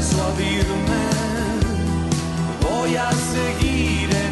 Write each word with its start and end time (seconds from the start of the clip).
de 0.00 0.06
persuadirme, 0.06 1.02
voy 2.62 2.96
a 2.96 3.10
seguir 3.12 4.08
en 4.10 4.29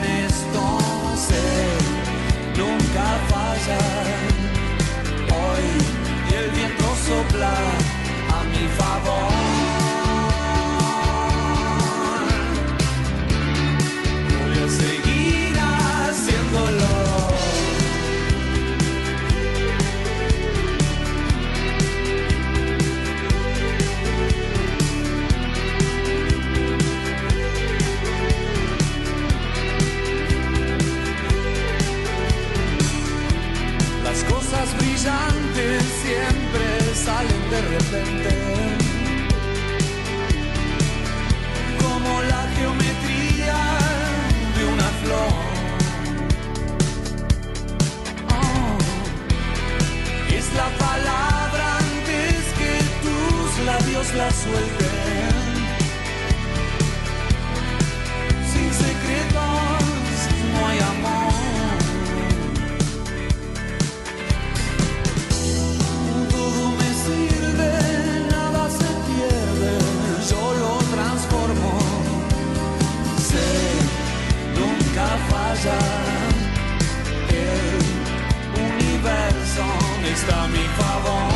está 80.19 80.45
a 80.45 80.49
mi 80.49 80.59
favor. 80.59 81.33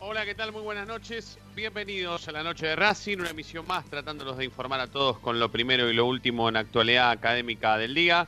Hola, 0.00 0.24
¿qué 0.26 0.34
tal? 0.34 0.52
Muy 0.52 0.62
buenas 0.62 0.86
noches. 0.86 1.38
Bienvenidos 1.56 2.28
a 2.28 2.32
la 2.32 2.42
noche 2.42 2.66
de 2.66 2.76
Racing, 2.76 3.18
una 3.18 3.30
emisión 3.30 3.66
más 3.66 3.86
tratándolos 3.86 4.36
de 4.36 4.44
informar 4.44 4.80
a 4.80 4.86
todos 4.86 5.18
con 5.18 5.40
lo 5.40 5.50
primero 5.50 5.90
y 5.90 5.94
lo 5.94 6.04
último 6.04 6.48
en 6.48 6.56
actualidad 6.56 7.10
académica 7.10 7.78
del 7.78 7.94
día. 7.94 8.26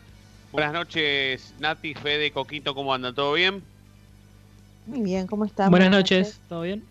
Buenas 0.53 0.73
noches, 0.73 1.53
Nati, 1.59 1.93
Fede, 1.93 2.31
Coquito, 2.31 2.75
¿cómo 2.75 2.95
andan? 2.95 3.15
¿Todo 3.15 3.35
bien? 3.35 3.63
Muy 4.87 5.03
bien, 5.03 5.27
¿cómo 5.27 5.45
están? 5.45 5.71
Buenas 5.71 5.91
noches, 5.91 6.41
¿todo 6.49 6.63
bien? 6.63 6.83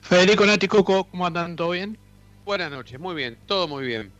Federico 0.00 0.44
Nati 0.44 0.66
Coco, 0.66 1.04
¿cómo 1.04 1.24
andan? 1.24 1.54
¿Todo 1.54 1.70
bien? 1.70 1.96
Buenas 2.44 2.72
noches, 2.72 2.98
muy 2.98 3.14
bien, 3.14 3.38
todo 3.46 3.68
muy 3.68 3.86
bien. 3.86 4.19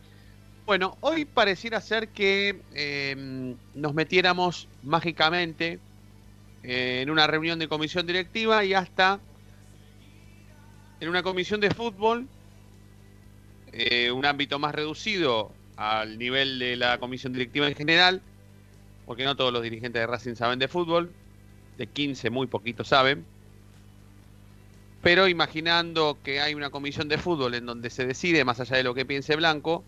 Bueno, 0.65 0.97
hoy 1.01 1.25
pareciera 1.25 1.81
ser 1.81 2.09
que 2.09 2.61
eh, 2.73 3.55
nos 3.73 3.93
metiéramos 3.93 4.67
mágicamente 4.83 5.79
eh, 6.63 7.01
en 7.01 7.09
una 7.09 7.27
reunión 7.27 7.57
de 7.59 7.67
comisión 7.67 8.05
directiva 8.05 8.63
y 8.63 8.73
hasta 8.73 9.19
en 10.99 11.09
una 11.09 11.23
comisión 11.23 11.59
de 11.59 11.71
fútbol, 11.71 12.27
eh, 13.73 14.11
un 14.11 14.25
ámbito 14.25 14.59
más 14.59 14.75
reducido 14.75 15.51
al 15.77 16.19
nivel 16.19 16.59
de 16.59 16.75
la 16.75 16.99
comisión 16.99 17.33
directiva 17.33 17.67
en 17.67 17.75
general, 17.75 18.21
porque 19.07 19.25
no 19.25 19.35
todos 19.35 19.51
los 19.51 19.63
dirigentes 19.63 19.99
de 19.99 20.07
Racing 20.07 20.35
saben 20.35 20.59
de 20.59 20.67
fútbol, 20.67 21.11
de 21.79 21.87
15 21.87 22.29
muy 22.29 22.45
poquitos 22.45 22.87
saben, 22.87 23.25
pero 25.01 25.27
imaginando 25.27 26.19
que 26.23 26.39
hay 26.39 26.53
una 26.53 26.69
comisión 26.69 27.07
de 27.07 27.17
fútbol 27.17 27.55
en 27.55 27.65
donde 27.65 27.89
se 27.89 28.05
decide 28.05 28.45
más 28.45 28.59
allá 28.59 28.77
de 28.77 28.83
lo 28.83 28.93
que 28.93 29.05
piense 29.05 29.35
Blanco, 29.35 29.83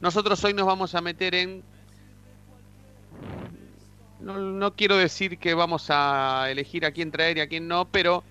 nosotros 0.00 0.42
hoy 0.44 0.54
nos 0.54 0.66
vamos 0.66 0.94
a 0.94 1.00
meter 1.00 1.34
en... 1.34 1.62
No, 4.20 4.38
no 4.38 4.74
quiero 4.74 4.96
decir 4.96 5.38
que 5.38 5.54
vamos 5.54 5.86
a 5.88 6.46
elegir 6.50 6.84
a 6.84 6.92
quién 6.92 7.10
traer 7.10 7.38
y 7.38 7.40
a 7.40 7.48
quién 7.48 7.68
no, 7.68 7.86
pero 7.86 8.22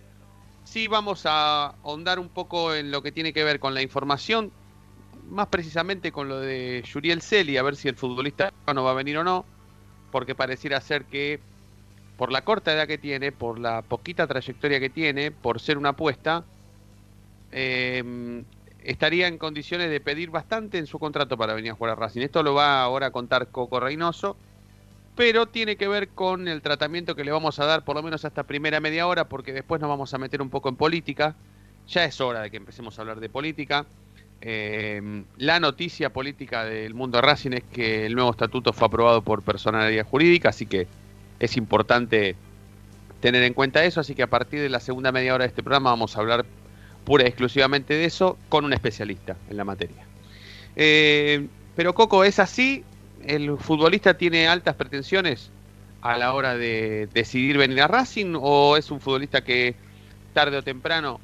sí 0.63 0.87
vamos 0.87 1.25
a 1.25 1.67
ahondar 1.83 2.19
un 2.19 2.29
poco 2.29 2.75
en 2.75 2.91
lo 2.91 3.01
que 3.01 3.11
tiene 3.11 3.33
que 3.33 3.43
ver 3.43 3.59
con 3.59 3.73
la 3.73 3.81
información, 3.81 4.51
más 5.29 5.47
precisamente 5.47 6.11
con 6.11 6.29
lo 6.29 6.39
de 6.39 6.83
Yuriel 6.85 7.21
Celi, 7.21 7.57
a 7.57 7.63
ver 7.63 7.75
si 7.75 7.87
el 7.87 7.95
futbolista 7.95 8.53
no 8.73 8.83
va 8.83 8.91
a 8.91 8.95
venir 8.95 9.17
o 9.17 9.23
no, 9.23 9.45
porque 10.11 10.35
pareciera 10.35 10.79
ser 10.79 11.05
que 11.05 11.39
por 12.17 12.31
la 12.31 12.43
corta 12.43 12.73
edad 12.73 12.87
que 12.87 12.97
tiene, 12.99 13.31
por 13.31 13.59
la 13.59 13.81
poquita 13.81 14.27
trayectoria 14.27 14.79
que 14.79 14.89
tiene, 14.89 15.31
por 15.31 15.59
ser 15.59 15.77
una 15.77 15.89
apuesta, 15.89 16.43
eh, 17.51 18.43
estaría 18.83 19.27
en 19.27 19.37
condiciones 19.37 19.89
de 19.89 19.99
pedir 19.99 20.29
bastante 20.29 20.77
en 20.77 20.87
su 20.87 20.99
contrato 20.99 21.37
para 21.37 21.53
venir 21.53 21.71
a 21.71 21.75
jugar 21.75 21.93
a 21.93 21.95
Racing. 21.95 22.21
Esto 22.21 22.43
lo 22.43 22.53
va 22.53 22.81
ahora 22.81 23.07
a 23.07 23.11
contar 23.11 23.47
Coco 23.47 23.79
Reynoso, 23.79 24.37
pero 25.15 25.47
tiene 25.47 25.75
que 25.75 25.87
ver 25.87 26.09
con 26.09 26.47
el 26.47 26.61
tratamiento 26.61 27.15
que 27.15 27.23
le 27.23 27.31
vamos 27.31 27.59
a 27.59 27.65
dar 27.65 27.83
por 27.83 27.95
lo 27.95 28.03
menos 28.03 28.25
hasta 28.25 28.43
primera 28.43 28.79
media 28.79 29.07
hora, 29.07 29.27
porque 29.27 29.53
después 29.53 29.81
nos 29.81 29.89
vamos 29.89 30.13
a 30.13 30.17
meter 30.17 30.41
un 30.41 30.49
poco 30.49 30.69
en 30.69 30.75
política. 30.75 31.35
Ya 31.87 32.05
es 32.05 32.21
hora 32.21 32.41
de 32.41 32.51
que 32.51 32.57
empecemos 32.57 32.97
a 32.97 33.01
hablar 33.01 33.19
de 33.19 33.29
política. 33.29 33.85
Eh, 34.41 35.23
la 35.37 35.59
noticia 35.59 36.11
política 36.11 36.63
del 36.63 36.93
mundo 36.93 37.17
de 37.17 37.23
Racing 37.23 37.51
es 37.51 37.63
que 37.63 38.05
el 38.05 38.15
nuevo 38.15 38.31
estatuto 38.31 38.71
fue 38.71 38.87
aprobado 38.87 39.21
por 39.21 39.41
personalidad 39.41 40.05
jurídica, 40.05 40.49
así 40.49 40.65
que 40.65 40.87
es 41.39 41.57
importante 41.57 42.35
tener 43.19 43.43
en 43.43 43.53
cuenta 43.53 43.83
eso. 43.83 43.99
Así 43.99 44.15
que 44.15 44.23
a 44.23 44.27
partir 44.27 44.61
de 44.61 44.69
la 44.69 44.79
segunda 44.79 45.11
media 45.11 45.33
hora 45.33 45.43
de 45.43 45.49
este 45.49 45.63
programa 45.63 45.89
vamos 45.89 46.15
a 46.15 46.21
hablar 46.21 46.45
pura 47.03 47.23
y 47.23 47.27
exclusivamente 47.27 47.93
de 47.93 48.05
eso 48.05 48.37
con 48.49 48.65
un 48.65 48.73
especialista 48.73 49.37
en 49.49 49.57
la 49.57 49.63
materia. 49.65 50.07
Eh, 50.75 51.47
pero 51.75 51.93
Coco, 51.93 52.23
¿es 52.23 52.39
así? 52.39 52.83
¿El 53.25 53.57
futbolista 53.57 54.13
tiene 54.15 54.47
altas 54.47 54.75
pretensiones 54.75 55.51
a 56.01 56.17
la 56.17 56.33
hora 56.33 56.55
de 56.55 57.07
decidir 57.13 57.57
venir 57.57 57.81
a 57.81 57.87
Racing 57.87 58.33
o 58.39 58.77
es 58.77 58.89
un 58.91 59.01
futbolista 59.01 59.41
que 59.43 59.75
tarde 60.33 60.57
o 60.57 60.63
temprano 60.63 61.19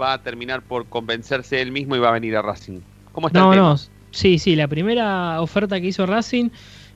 va 0.00 0.14
a 0.14 0.22
terminar 0.22 0.62
por 0.62 0.88
convencerse 0.88 1.60
él 1.60 1.72
mismo 1.72 1.96
y 1.96 1.98
va 1.98 2.08
a 2.08 2.12
venir 2.12 2.36
a 2.36 2.42
Racing? 2.42 2.80
¿Cómo 3.12 3.28
está 3.28 3.40
No, 3.40 3.52
el 3.52 3.58
tema? 3.58 3.70
no. 3.70 3.76
Sí, 4.10 4.38
sí, 4.38 4.54
la 4.54 4.68
primera 4.68 5.40
oferta 5.40 5.80
que 5.80 5.88
hizo 5.88 6.06
Racing, 6.06 6.50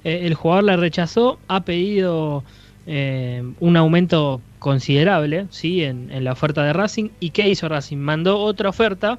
eh, 0.05 0.21
el 0.23 0.35
jugador 0.35 0.65
la 0.65 0.77
rechazó, 0.77 1.41
ha 1.49 1.65
pedido 1.65 2.45
eh, 2.91 3.43
un 3.61 3.77
aumento 3.77 4.41
considerable 4.59 5.47
¿sí? 5.51 5.85
En, 5.85 6.11
en 6.11 6.25
la 6.25 6.33
oferta 6.33 6.65
de 6.65 6.73
Racing. 6.73 7.11
¿Y 7.21 7.31
qué 7.31 7.49
hizo 7.49 7.69
Racing? 7.69 7.99
Mandó 7.99 8.39
otra 8.39 8.71
oferta 8.71 9.19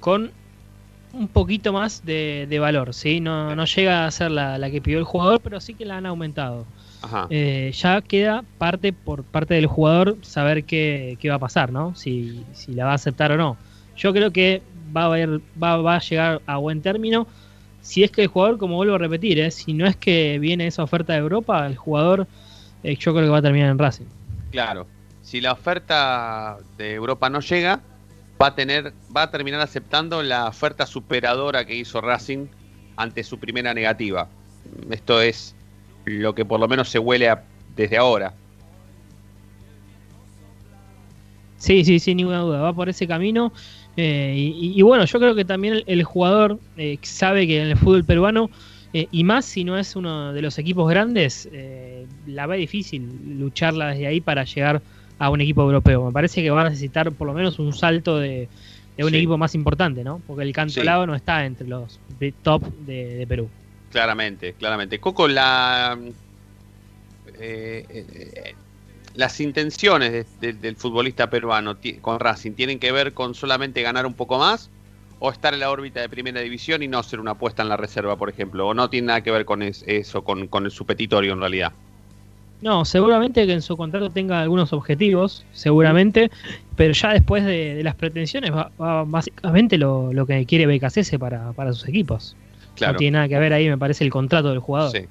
con 0.00 0.30
un 1.12 1.26
poquito 1.26 1.72
más 1.72 2.04
de, 2.04 2.46
de 2.48 2.58
valor, 2.58 2.94
¿sí? 2.94 3.20
No, 3.20 3.56
no 3.56 3.64
llega 3.64 4.06
a 4.06 4.10
ser 4.10 4.30
la, 4.30 4.56
la 4.56 4.70
que 4.70 4.80
pidió 4.80 4.98
el 4.98 5.04
jugador, 5.04 5.40
pero 5.40 5.60
sí 5.60 5.74
que 5.74 5.84
la 5.84 5.96
han 5.96 6.06
aumentado. 6.06 6.64
Ajá. 7.02 7.26
Eh, 7.30 7.72
ya 7.74 8.00
queda 8.02 8.44
parte 8.56 8.92
por 8.92 9.24
parte 9.24 9.54
del 9.54 9.66
jugador 9.66 10.16
saber 10.22 10.64
qué, 10.64 11.16
qué 11.20 11.28
va 11.28 11.36
a 11.36 11.40
pasar, 11.40 11.72
¿no? 11.72 11.94
Si, 11.96 12.44
si 12.52 12.72
la 12.72 12.84
va 12.84 12.92
a 12.92 12.94
aceptar 12.94 13.32
o 13.32 13.36
no. 13.36 13.56
Yo 13.96 14.12
creo 14.12 14.30
que 14.30 14.62
va 14.96 15.02
a, 15.02 15.06
haber, 15.06 15.40
va, 15.60 15.76
va 15.78 15.96
a 15.96 16.00
llegar 16.00 16.40
a 16.46 16.56
buen 16.58 16.82
término. 16.82 17.26
Si 17.80 18.04
es 18.04 18.10
que 18.10 18.22
el 18.22 18.28
jugador, 18.28 18.58
como 18.58 18.76
vuelvo 18.76 18.94
a 18.94 18.98
repetir, 18.98 19.40
¿eh? 19.40 19.50
si 19.50 19.72
no 19.72 19.86
es 19.86 19.96
que 19.96 20.38
viene 20.38 20.66
esa 20.66 20.82
oferta 20.82 21.14
de 21.14 21.20
Europa, 21.20 21.66
el 21.66 21.76
jugador 21.76 22.26
yo 22.96 23.12
creo 23.12 23.26
que 23.26 23.30
va 23.30 23.38
a 23.38 23.42
terminar 23.42 23.70
en 23.70 23.78
Racing. 23.78 24.06
Claro. 24.50 24.86
Si 25.22 25.40
la 25.40 25.52
oferta 25.52 26.56
de 26.78 26.94
Europa 26.94 27.28
no 27.28 27.40
llega, 27.40 27.80
va 28.40 28.48
a 28.48 28.54
tener, 28.54 28.92
va 29.14 29.22
a 29.22 29.30
terminar 29.30 29.60
aceptando 29.60 30.22
la 30.22 30.46
oferta 30.48 30.86
superadora 30.86 31.64
que 31.64 31.74
hizo 31.74 32.00
Racing 32.00 32.46
ante 32.96 33.22
su 33.24 33.38
primera 33.38 33.74
negativa. 33.74 34.28
Esto 34.90 35.20
es 35.20 35.54
lo 36.06 36.34
que 36.34 36.44
por 36.44 36.58
lo 36.60 36.68
menos 36.68 36.88
se 36.88 36.98
huele 36.98 37.28
a- 37.28 37.44
desde 37.76 37.98
ahora. 37.98 38.32
Sí, 41.56 41.84
sí, 41.84 41.98
sin 41.98 42.16
ninguna 42.18 42.38
duda, 42.40 42.60
va 42.60 42.72
por 42.72 42.88
ese 42.88 43.06
camino. 43.06 43.52
eh, 43.96 44.32
y, 44.36 44.78
y 44.78 44.82
bueno, 44.82 45.04
yo 45.04 45.18
creo 45.18 45.34
que 45.34 45.44
también 45.44 45.74
el, 45.74 45.84
el 45.88 46.04
jugador 46.04 46.60
eh, 46.76 46.98
sabe 47.02 47.46
que 47.48 47.60
en 47.60 47.68
el 47.70 47.76
fútbol 47.76 48.04
peruano, 48.04 48.48
eh, 48.92 49.08
y 49.10 49.24
más 49.24 49.44
si 49.44 49.64
no 49.64 49.78
es 49.78 49.96
uno 49.96 50.32
de 50.32 50.42
los 50.42 50.58
equipos 50.58 50.88
grandes, 50.88 51.48
eh, 51.52 52.06
la 52.26 52.46
va 52.46 52.54
difícil 52.54 53.38
lucharla 53.38 53.88
desde 53.88 54.06
ahí 54.06 54.20
para 54.20 54.44
llegar 54.44 54.82
a 55.18 55.30
un 55.30 55.40
equipo 55.40 55.62
europeo. 55.62 56.06
Me 56.06 56.12
parece 56.12 56.42
que 56.42 56.50
va 56.50 56.62
a 56.62 56.68
necesitar 56.70 57.10
por 57.12 57.26
lo 57.26 57.34
menos 57.34 57.58
un 57.58 57.72
salto 57.72 58.18
de, 58.18 58.48
de 58.96 59.04
un 59.04 59.10
Sí. 59.10 59.16
equipo 59.16 59.36
más 59.36 59.54
importante, 59.54 60.04
¿no? 60.04 60.22
Porque 60.26 60.44
el 60.44 60.52
Cantolao 60.52 61.06
no 61.06 61.14
está 61.14 61.44
entre 61.44 61.66
los 61.66 62.00
top 62.42 62.62
de, 62.86 63.16
de 63.16 63.26
Perú. 63.26 63.50
Claramente, 63.90 64.54
claramente. 64.54 65.00
Coco, 65.00 65.26
la, 65.28 65.98
eh, 67.38 67.84
eh, 67.88 68.54
las 69.14 69.40
intenciones 69.40 70.12
de- 70.12 70.26
de- 70.40 70.52
del 70.58 70.76
futbolista 70.76 71.28
peruano 71.28 71.78
con 72.00 72.20
Racing 72.20 72.52
tienen 72.52 72.78
que 72.78 72.92
ver 72.92 73.12
con 73.12 73.34
solamente 73.34 73.82
ganar 73.82 74.06
un 74.06 74.14
poco 74.14 74.38
más 74.38 74.70
o 75.20 75.30
estar 75.30 75.52
en 75.54 75.60
la 75.60 75.70
órbita 75.70 76.00
de 76.00 76.08
primera 76.08 76.40
división 76.40 76.82
y 76.82 76.88
no 76.88 77.02
ser 77.02 77.20
una 77.20 77.32
apuesta 77.32 77.62
en 77.62 77.68
la 77.68 77.76
reserva, 77.76 78.16
por 78.16 78.28
ejemplo, 78.30 78.68
o 78.68 78.74
no 78.74 78.88
tiene 78.90 79.08
nada 79.08 79.20
que 79.22 79.30
ver 79.30 79.44
con 79.44 79.62
es- 79.62 79.84
eso, 79.86 80.22
con, 80.22 80.46
con 80.48 80.64
el 80.64 80.70
supetitorio 80.70 81.32
en 81.32 81.40
realidad. 81.40 81.72
No, 82.60 82.84
seguramente 82.84 83.46
que 83.46 83.52
en 83.52 83.62
su 83.62 83.76
contrato 83.76 84.10
tenga 84.10 84.40
algunos 84.40 84.72
objetivos, 84.72 85.44
seguramente, 85.52 86.28
pero 86.76 86.92
ya 86.92 87.12
después 87.12 87.44
de, 87.44 87.74
de 87.76 87.82
las 87.84 87.94
pretensiones 87.94 88.52
va, 88.52 88.70
va 88.80 89.04
básicamente 89.04 89.78
lo, 89.78 90.12
lo 90.12 90.26
que 90.26 90.44
quiere 90.44 90.66
BKCS 90.66 91.18
para, 91.20 91.52
para 91.52 91.72
sus 91.72 91.88
equipos. 91.88 92.34
Claro. 92.74 92.94
No 92.94 92.98
tiene 92.98 93.16
nada 93.16 93.28
que 93.28 93.38
ver 93.38 93.52
ahí, 93.52 93.68
me 93.68 93.78
parece, 93.78 94.02
el 94.04 94.10
contrato 94.10 94.50
del 94.50 94.58
jugador. 94.58 94.90
Sí. 94.90 95.04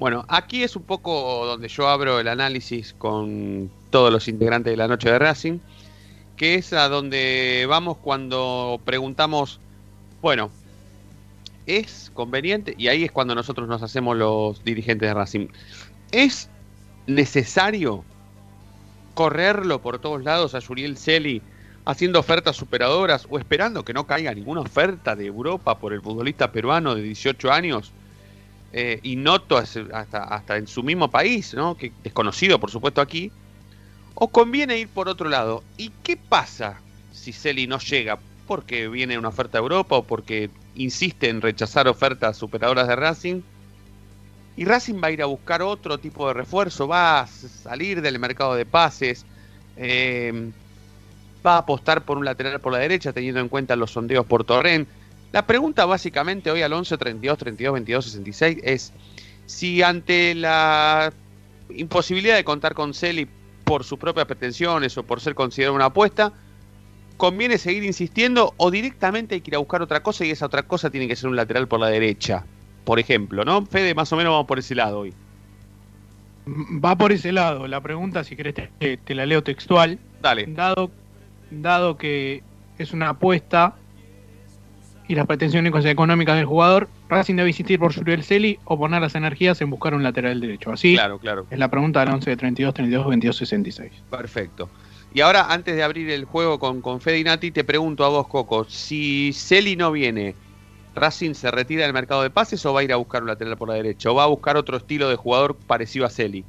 Bueno, 0.00 0.24
aquí 0.28 0.64
es 0.64 0.74
un 0.74 0.82
poco 0.82 1.46
donde 1.46 1.68
yo 1.68 1.88
abro 1.88 2.18
el 2.18 2.26
análisis 2.26 2.92
con 2.98 3.70
todos 3.90 4.12
los 4.12 4.26
integrantes 4.26 4.72
de 4.72 4.76
la 4.76 4.88
noche 4.88 5.10
de 5.12 5.18
Racing, 5.18 5.58
que 6.38 6.54
es 6.54 6.72
a 6.72 6.88
donde 6.88 7.66
vamos 7.68 7.98
cuando 7.98 8.80
preguntamos, 8.84 9.60
bueno, 10.22 10.50
¿es 11.66 12.10
conveniente? 12.14 12.74
Y 12.78 12.88
ahí 12.88 13.04
es 13.04 13.12
cuando 13.12 13.34
nosotros 13.34 13.68
nos 13.68 13.82
hacemos 13.82 14.16
los 14.16 14.64
dirigentes 14.64 15.08
de 15.08 15.14
Racing. 15.14 15.48
¿Es 16.12 16.48
necesario 17.06 18.04
correrlo 19.14 19.82
por 19.82 19.98
todos 19.98 20.22
lados 20.22 20.54
a 20.54 20.60
Yuriel 20.60 20.96
Celi 20.96 21.42
haciendo 21.84 22.20
ofertas 22.20 22.56
superadoras 22.56 23.26
o 23.28 23.38
esperando 23.38 23.84
que 23.84 23.92
no 23.92 24.06
caiga 24.06 24.32
ninguna 24.32 24.60
oferta 24.60 25.16
de 25.16 25.26
Europa 25.26 25.78
por 25.78 25.92
el 25.92 26.00
futbolista 26.00 26.52
peruano 26.52 26.94
de 26.94 27.02
18 27.02 27.52
años? 27.52 27.92
eh, 28.72 29.00
y 29.02 29.16
noto 29.16 29.56
hasta, 29.56 30.24
hasta 30.24 30.56
en 30.56 30.66
su 30.66 30.82
mismo 30.82 31.10
país, 31.10 31.54
¿no? 31.54 31.76
que 31.76 31.92
desconocido 32.02 32.58
por 32.58 32.70
supuesto 32.70 33.00
aquí, 33.00 33.30
o 34.20 34.28
conviene 34.28 34.78
ir 34.78 34.88
por 34.88 35.08
otro 35.08 35.28
lado. 35.28 35.62
¿Y 35.76 35.92
qué 36.02 36.16
pasa 36.16 36.80
si 37.12 37.32
Celi 37.32 37.68
no 37.68 37.78
llega? 37.78 38.18
Porque 38.48 38.88
viene 38.88 39.16
una 39.16 39.28
oferta 39.28 39.58
de 39.58 39.62
Europa 39.62 39.96
o 39.96 40.02
porque 40.02 40.50
insiste 40.74 41.28
en 41.28 41.40
rechazar 41.40 41.86
ofertas 41.86 42.36
superadoras 42.36 42.88
de 42.88 42.96
Racing. 42.96 43.42
Y 44.56 44.64
Racing 44.64 45.00
va 45.00 45.06
a 45.06 45.10
ir 45.12 45.22
a 45.22 45.26
buscar 45.26 45.62
otro 45.62 45.98
tipo 45.98 46.26
de 46.26 46.34
refuerzo, 46.34 46.88
va 46.88 47.20
a 47.20 47.26
salir 47.28 48.02
del 48.02 48.18
mercado 48.18 48.56
de 48.56 48.66
pases, 48.66 49.24
eh, 49.76 50.50
va 51.46 51.54
a 51.54 51.58
apostar 51.58 52.04
por 52.04 52.18
un 52.18 52.24
lateral 52.24 52.60
por 52.60 52.72
la 52.72 52.80
derecha 52.80 53.12
teniendo 53.12 53.40
en 53.40 53.48
cuenta 53.48 53.76
los 53.76 53.92
sondeos 53.92 54.26
por 54.26 54.42
Torrent. 54.42 54.88
La 55.30 55.46
pregunta 55.46 55.84
básicamente 55.84 56.50
hoy 56.50 56.62
al 56.62 56.72
11 56.72 56.98
32 56.98 57.38
32 57.38 57.72
22 57.72 58.04
66 58.06 58.58
es 58.64 58.92
si 59.46 59.80
ante 59.80 60.34
la 60.34 61.12
imposibilidad 61.70 62.34
de 62.34 62.42
contar 62.42 62.74
con 62.74 62.94
Celi 62.94 63.28
por 63.68 63.84
sus 63.84 63.98
propias 63.98 64.26
pretensiones 64.26 64.96
o 64.96 65.02
por 65.02 65.20
ser 65.20 65.34
considerado 65.34 65.76
una 65.76 65.86
apuesta, 65.86 66.32
conviene 67.18 67.58
seguir 67.58 67.84
insistiendo 67.84 68.54
o 68.56 68.70
directamente 68.70 69.34
hay 69.34 69.40
que 69.42 69.50
ir 69.50 69.56
a 69.56 69.58
buscar 69.58 69.82
otra 69.82 70.02
cosa 70.02 70.24
y 70.24 70.30
esa 70.30 70.46
otra 70.46 70.62
cosa 70.62 70.88
tiene 70.88 71.06
que 71.06 71.16
ser 71.16 71.28
un 71.28 71.36
lateral 71.36 71.68
por 71.68 71.78
la 71.78 71.88
derecha, 71.88 72.44
por 72.84 72.98
ejemplo, 72.98 73.44
¿no? 73.44 73.66
Fede, 73.66 73.94
más 73.94 74.10
o 74.12 74.16
menos 74.16 74.32
vamos 74.32 74.46
por 74.46 74.58
ese 74.58 74.74
lado 74.74 75.00
hoy. 75.00 75.12
Va 76.82 76.96
por 76.96 77.12
ese 77.12 77.30
lado. 77.30 77.68
La 77.68 77.82
pregunta, 77.82 78.24
si 78.24 78.34
querés, 78.34 78.54
te, 78.54 78.96
te 78.96 79.14
la 79.14 79.26
leo 79.26 79.42
textual. 79.42 79.98
Dale. 80.22 80.46
Dado, 80.46 80.90
dado 81.50 81.98
que 81.98 82.42
es 82.78 82.92
una 82.94 83.10
apuesta 83.10 83.74
y 85.08 85.14
las 85.14 85.26
pretensiones 85.26 85.84
económicas 85.84 86.36
del 86.36 86.46
jugador, 86.46 86.88
Racing 87.08 87.36
debe 87.36 87.48
insistir 87.48 87.78
por 87.78 87.94
Juriel 87.94 88.22
Celi 88.22 88.58
o 88.64 88.78
poner 88.78 89.00
las 89.00 89.14
energías 89.14 89.60
en 89.62 89.70
buscar 89.70 89.94
un 89.94 90.02
lateral 90.02 90.40
derecho. 90.40 90.70
Así 90.72 90.94
Claro, 90.94 91.18
claro. 91.18 91.46
es 91.48 91.58
la 91.58 91.68
pregunta 91.68 92.00
del 92.00 92.10
11 92.10 92.30
de 92.30 92.36
32 92.36 92.74
32 92.74 93.08
22 93.08 93.36
66. 93.36 93.92
Perfecto. 94.10 94.68
Y 95.12 95.22
ahora, 95.22 95.46
antes 95.50 95.74
de 95.74 95.82
abrir 95.82 96.10
el 96.10 96.26
juego 96.26 96.58
con, 96.58 96.82
con 96.82 97.00
Fede 97.00 97.18
y 97.20 97.24
Nati, 97.24 97.50
te 97.50 97.64
pregunto 97.64 98.04
a 98.04 98.08
vos, 98.08 98.28
Coco, 98.28 98.64
si 98.64 99.32
Celi 99.32 99.74
no 99.74 99.90
viene, 99.90 100.34
¿Racing 100.94 101.32
se 101.32 101.50
retira 101.50 101.84
del 101.84 101.94
mercado 101.94 102.22
de 102.22 102.28
pases 102.28 102.64
o 102.66 102.74
va 102.74 102.80
a 102.80 102.84
ir 102.84 102.92
a 102.92 102.96
buscar 102.96 103.22
un 103.22 103.28
lateral 103.28 103.56
por 103.56 103.68
la 103.68 103.74
derecha? 103.74 104.10
¿O 104.10 104.14
va 104.14 104.24
a 104.24 104.26
buscar 104.26 104.58
otro 104.58 104.76
estilo 104.76 105.08
de 105.08 105.16
jugador 105.16 105.56
parecido 105.56 106.04
a 106.04 106.10
Celi? 106.10 106.44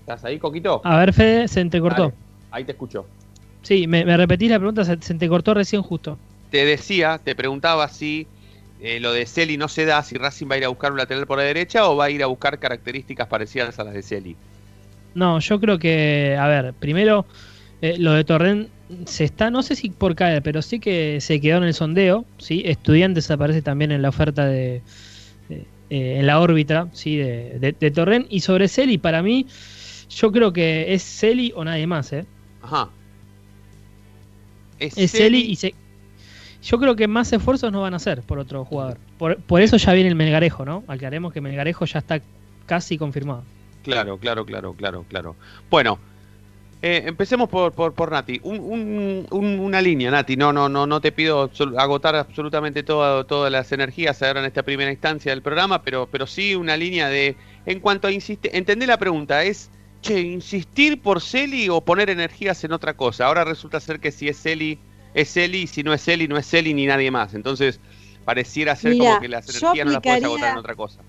¿Estás 0.00 0.24
ahí, 0.24 0.38
Coquito? 0.38 0.80
A 0.84 0.96
ver, 0.96 1.12
Fede, 1.12 1.46
se 1.48 1.60
entrecortó. 1.60 2.04
Dale, 2.04 2.14
ahí 2.50 2.64
te 2.64 2.72
escucho. 2.72 3.06
Sí, 3.62 3.86
me, 3.86 4.04
me 4.04 4.16
repetís 4.16 4.50
la 4.50 4.58
pregunta, 4.58 4.84
se, 4.84 4.98
se 5.00 5.12
entrecortó 5.12 5.54
recién 5.54 5.82
justo. 5.82 6.20
Te 6.50 6.64
decía, 6.64 7.18
te 7.18 7.34
preguntaba 7.36 7.88
si 7.88 8.32
eh, 8.78 9.00
lo 9.00 9.12
de 9.12 9.26
Celi 9.26 9.56
no 9.58 9.68
se 9.68 9.84
da, 9.84 10.02
si 10.02 10.16
Racing 10.16 10.48
va 10.50 10.54
a 10.54 10.58
ir 10.58 10.64
a 10.64 10.68
buscar 10.68 10.92
un 10.92 10.98
lateral 10.98 11.26
por 11.26 11.38
la 11.38 11.44
derecha 11.44 11.88
o 11.88 11.96
va 11.96 12.06
a 12.06 12.10
ir 12.10 12.22
a 12.22 12.26
buscar 12.26 12.58
características 12.58 13.28
parecidas 13.28 13.78
a 13.78 13.84
las 13.84 13.94
de 13.94 14.02
Celi. 14.02 14.40
No, 15.14 15.40
yo 15.40 15.58
creo 15.60 15.78
que, 15.78 16.36
a 16.38 16.46
ver, 16.48 16.74
primero, 16.76 17.26
eh, 17.80 17.98
lo 17.98 18.12
de 18.12 18.24
Torrent 18.24 18.72
se 19.06 19.24
está, 19.24 19.50
no 19.50 19.62
sé 19.62 19.74
si 19.76 19.90
por 19.90 20.14
caer, 20.14 20.42
pero 20.42 20.62
sí 20.62 20.80
que 20.80 21.20
se 21.20 21.40
quedó 21.40 21.58
en 21.58 21.64
el 21.64 21.74
sondeo, 21.74 22.28
¿sí? 22.38 22.62
Estudiantes 22.66 23.30
aparece 23.30 23.62
también 23.62 23.92
en 23.92 24.02
la 24.02 24.10
oferta 24.10 24.46
de, 24.46 24.84
de- 25.48 25.72
eh, 25.90 26.18
en 26.20 26.26
la 26.26 26.40
órbita, 26.40 26.90
¿sí? 26.92 27.16
De, 27.16 27.58
de, 27.58 27.72
de 27.78 27.90
Torrent. 27.90 28.26
Y 28.30 28.40
sobre 28.40 28.68
Celi, 28.68 28.98
para 28.98 29.22
mí, 29.22 29.46
yo 30.10 30.30
creo 30.32 30.52
que 30.52 30.94
es 30.94 31.02
Celi 31.04 31.52
o 31.56 31.64
nadie 31.64 31.86
más, 31.86 32.12
¿eh? 32.12 32.28
Ajá. 32.60 32.97
Es, 34.78 34.96
Es 34.96 35.12
Celi 35.12 35.40
y 35.40 35.56
se... 35.56 35.74
Yo 36.62 36.78
creo 36.78 36.96
que 36.96 37.06
más 37.06 37.32
esfuerzos 37.32 37.70
no 37.70 37.82
van 37.82 37.94
a 37.94 37.98
hacer 37.98 38.22
por 38.22 38.38
otro 38.38 38.64
jugador. 38.64 38.98
Por, 39.16 39.36
por 39.38 39.60
eso 39.62 39.76
ya 39.76 39.92
viene 39.92 40.08
el 40.08 40.16
Melgarejo, 40.16 40.64
¿no? 40.64 40.82
Aclaremos 40.88 41.32
que 41.32 41.40
Melgarejo 41.40 41.84
ya 41.84 42.00
está 42.00 42.20
casi 42.66 42.98
confirmado. 42.98 43.44
Claro, 43.84 44.18
claro, 44.18 44.44
claro, 44.44 44.74
claro, 44.74 45.04
claro. 45.08 45.36
Bueno, 45.70 45.98
eh, 46.82 47.04
empecemos 47.06 47.48
por, 47.48 47.72
por, 47.72 47.94
por 47.94 48.10
Nati. 48.10 48.40
Un- 48.42 48.58
un- 48.58 49.26
un- 49.30 49.58
una 49.60 49.80
línea, 49.80 50.10
Nati. 50.10 50.36
No, 50.36 50.52
no, 50.52 50.68
no, 50.68 50.84
no 50.86 51.00
te 51.00 51.12
pido 51.12 51.48
agotar 51.78 52.16
absolutamente 52.16 52.82
todo- 52.82 53.24
todas 53.24 53.50
las 53.52 53.70
energías 53.72 54.20
ahora 54.22 54.40
en 54.40 54.46
esta 54.46 54.62
primera 54.64 54.90
instancia 54.90 55.30
del 55.32 55.42
programa, 55.42 55.82
pero, 55.82 56.08
pero 56.10 56.26
sí 56.26 56.54
una 56.56 56.76
línea 56.76 57.08
de. 57.08 57.36
En 57.66 57.78
cuanto 57.80 58.08
a 58.08 58.12
insistir, 58.12 58.50
entendé 58.52 58.86
la 58.86 58.98
pregunta, 58.98 59.44
es. 59.44 59.70
Che, 60.00 60.20
insistir 60.20 61.02
por 61.02 61.20
Celi 61.20 61.68
o 61.68 61.80
poner 61.80 62.08
energías 62.10 62.62
en 62.64 62.72
otra 62.72 62.94
cosa. 62.94 63.26
Ahora 63.26 63.44
resulta 63.44 63.80
ser 63.80 64.00
que 64.00 64.12
si 64.12 64.28
es 64.28 64.40
Celi, 64.40 64.78
es 65.14 65.32
Celi, 65.32 65.62
y 65.62 65.66
si 65.66 65.82
no 65.82 65.92
es 65.92 66.02
Celi, 66.02 66.28
no 66.28 66.36
es 66.36 66.46
Celi 66.46 66.72
ni 66.72 66.86
nadie 66.86 67.10
más. 67.10 67.34
Entonces, 67.34 67.80
pareciera 68.24 68.76
ser 68.76 68.96
como 68.96 69.20
que 69.20 69.28
las 69.28 69.48
energías 69.48 69.86
no 69.86 69.92
las 69.92 70.02
puedes 70.02 70.24
agotar 70.24 70.52
en 70.52 70.58
otra 70.58 70.74
cosa. 70.74 71.00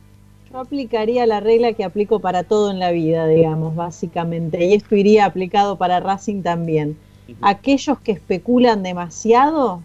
Yo 0.51 0.59
aplicaría 0.59 1.27
la 1.27 1.39
regla 1.39 1.73
que 1.73 1.83
aplico 1.83 2.19
para 2.19 2.43
todo 2.43 2.71
en 2.71 2.79
la 2.79 2.91
vida, 2.91 3.27
digamos, 3.27 3.75
básicamente. 3.75 4.65
Y 4.65 4.73
esto 4.73 4.95
iría 4.95 5.25
aplicado 5.25 5.77
para 5.77 5.99
Racing 5.99 6.41
también. 6.41 6.97
Aquellos 7.41 7.99
que 7.99 8.13
especulan 8.13 8.81
demasiado 8.81 9.83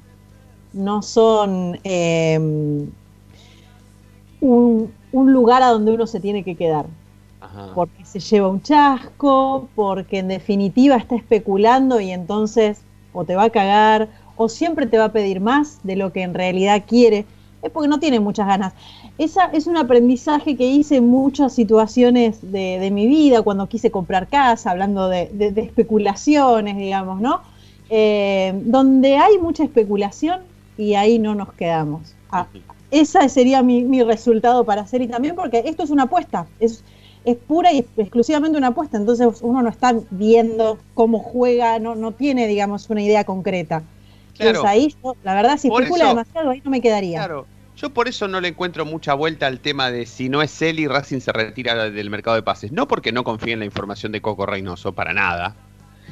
no 0.73 1.03
son, 1.03 1.79
eh, 1.85 2.39
un, 4.41 4.93
un 5.13 5.33
lugar 5.33 5.63
a 5.63 5.69
donde 5.69 5.93
uno 5.93 6.07
se 6.07 6.21
tiene 6.21 6.43
que 6.43 6.55
quedar. 6.55 6.87
Ajá. 7.45 7.71
porque 7.75 8.05
se 8.05 8.21
lleva 8.21 8.49
un 8.49 8.63
chasco, 8.63 9.69
porque 9.75 10.19
en 10.19 10.29
definitiva 10.29 10.97
está 10.97 11.17
especulando 11.17 12.01
y 12.01 12.11
entonces 12.11 12.81
o 13.13 13.25
te 13.25 13.37
va 13.37 13.45
a 13.45 13.51
cagar 13.51 14.09
o 14.37 14.49
siempre 14.49 14.87
te 14.87 14.99
va 14.99 15.07
a 15.07 15.13
pedir 15.13 15.41
más 15.41 15.81
de 15.83 15.97
lo 15.97 16.13
que 16.13 16.23
en 16.23 16.35
realidad 16.35 16.85
quiere, 16.87 17.27
es 17.63 17.71
porque 17.71 17.89
no 17.89 17.99
tiene 18.01 18.21
muchas 18.21 18.47
ganas. 18.47 18.75
Esa 19.19 19.45
es 19.53 19.67
un 19.67 19.77
aprendizaje 19.77 20.57
que 20.57 20.67
hice 20.67 20.97
en 20.97 21.09
muchas 21.09 21.55
situaciones 21.55 22.41
de, 22.53 22.79
de 22.81 22.91
mi 22.91 23.07
vida, 23.07 23.43
cuando 23.43 23.69
quise 23.69 23.91
comprar 23.91 24.29
casa, 24.29 24.71
hablando 24.73 25.09
de, 25.09 25.31
de- 25.33 25.53
de 25.53 25.63
especulaciones, 25.63 26.77
digamos, 26.77 27.21
¿no? 27.21 27.43
Eh, 27.89 28.53
donde 28.65 29.17
hay 29.17 29.39
mucha 29.39 29.65
especulación 29.65 30.41
y 30.77 30.95
ahí 30.95 31.19
no 31.19 31.35
nos 31.35 31.53
quedamos. 31.55 32.17
Ah, 32.31 32.49
ese 32.91 33.29
sería 33.29 33.63
mi, 33.63 33.85
mi 33.85 34.03
resultado 34.03 34.65
para 34.65 34.83
hacer 34.83 35.03
y 35.03 35.09
también 35.09 35.35
porque 35.37 35.63
esto 35.67 35.83
es 35.85 35.91
una 35.91 36.05
apuesta, 36.05 36.47
es, 36.59 36.85
es 37.25 37.37
pura 37.37 37.73
y 37.73 37.85
exclusivamente 37.97 38.59
una 38.59 38.69
apuesta, 38.69 38.97
entonces 38.97 39.27
uno 39.41 39.63
no 39.63 39.69
está 39.71 39.95
viendo 40.11 40.79
cómo 40.95 41.19
juega, 41.19 41.79
no, 41.79 41.95
no 41.95 42.13
tiene, 42.13 42.47
digamos, 42.47 42.89
una 42.91 43.03
idea 43.03 43.25
concreta. 43.25 43.83
Claro. 44.37 44.51
Entonces 44.59 44.71
ahí, 44.71 44.95
yo, 45.03 45.17
la 45.25 45.35
verdad, 45.35 45.57
si 45.59 45.69
Por 45.69 45.83
especula 45.83 46.05
eso- 46.05 46.11
demasiado, 46.15 46.51
ahí 46.51 46.61
no 46.65 46.71
me 46.71 46.81
quedaría. 46.81 47.19
Claro. 47.19 47.47
Yo 47.77 47.91
por 47.91 48.07
eso 48.09 48.29
no 48.29 48.41
le 48.41 48.49
encuentro 48.49 48.85
mucha 48.85 49.15
vuelta 49.15 49.47
al 49.49 49.59
tema 49.59 49.91
de 49.91 50.07
si 50.07 50.29
no 50.29 50.43
es 50.43 50.63
él 50.63 50.79
y 50.79 50.87
Racing 50.87 51.19
se 51.21 51.33
retira 51.33 51.91
del 51.91 52.09
mercado 52.09 52.37
de 52.37 52.43
pases. 52.43 52.71
No 52.71 52.87
porque 52.87 53.11
no 53.11 53.25
confíe 53.25 53.53
en 53.53 53.59
la 53.59 53.65
información 53.65 54.13
de 54.13 54.21
Coco 54.21 54.47
Reynoso, 54.47 54.93
para 54.93 55.13
nada. 55.13 55.57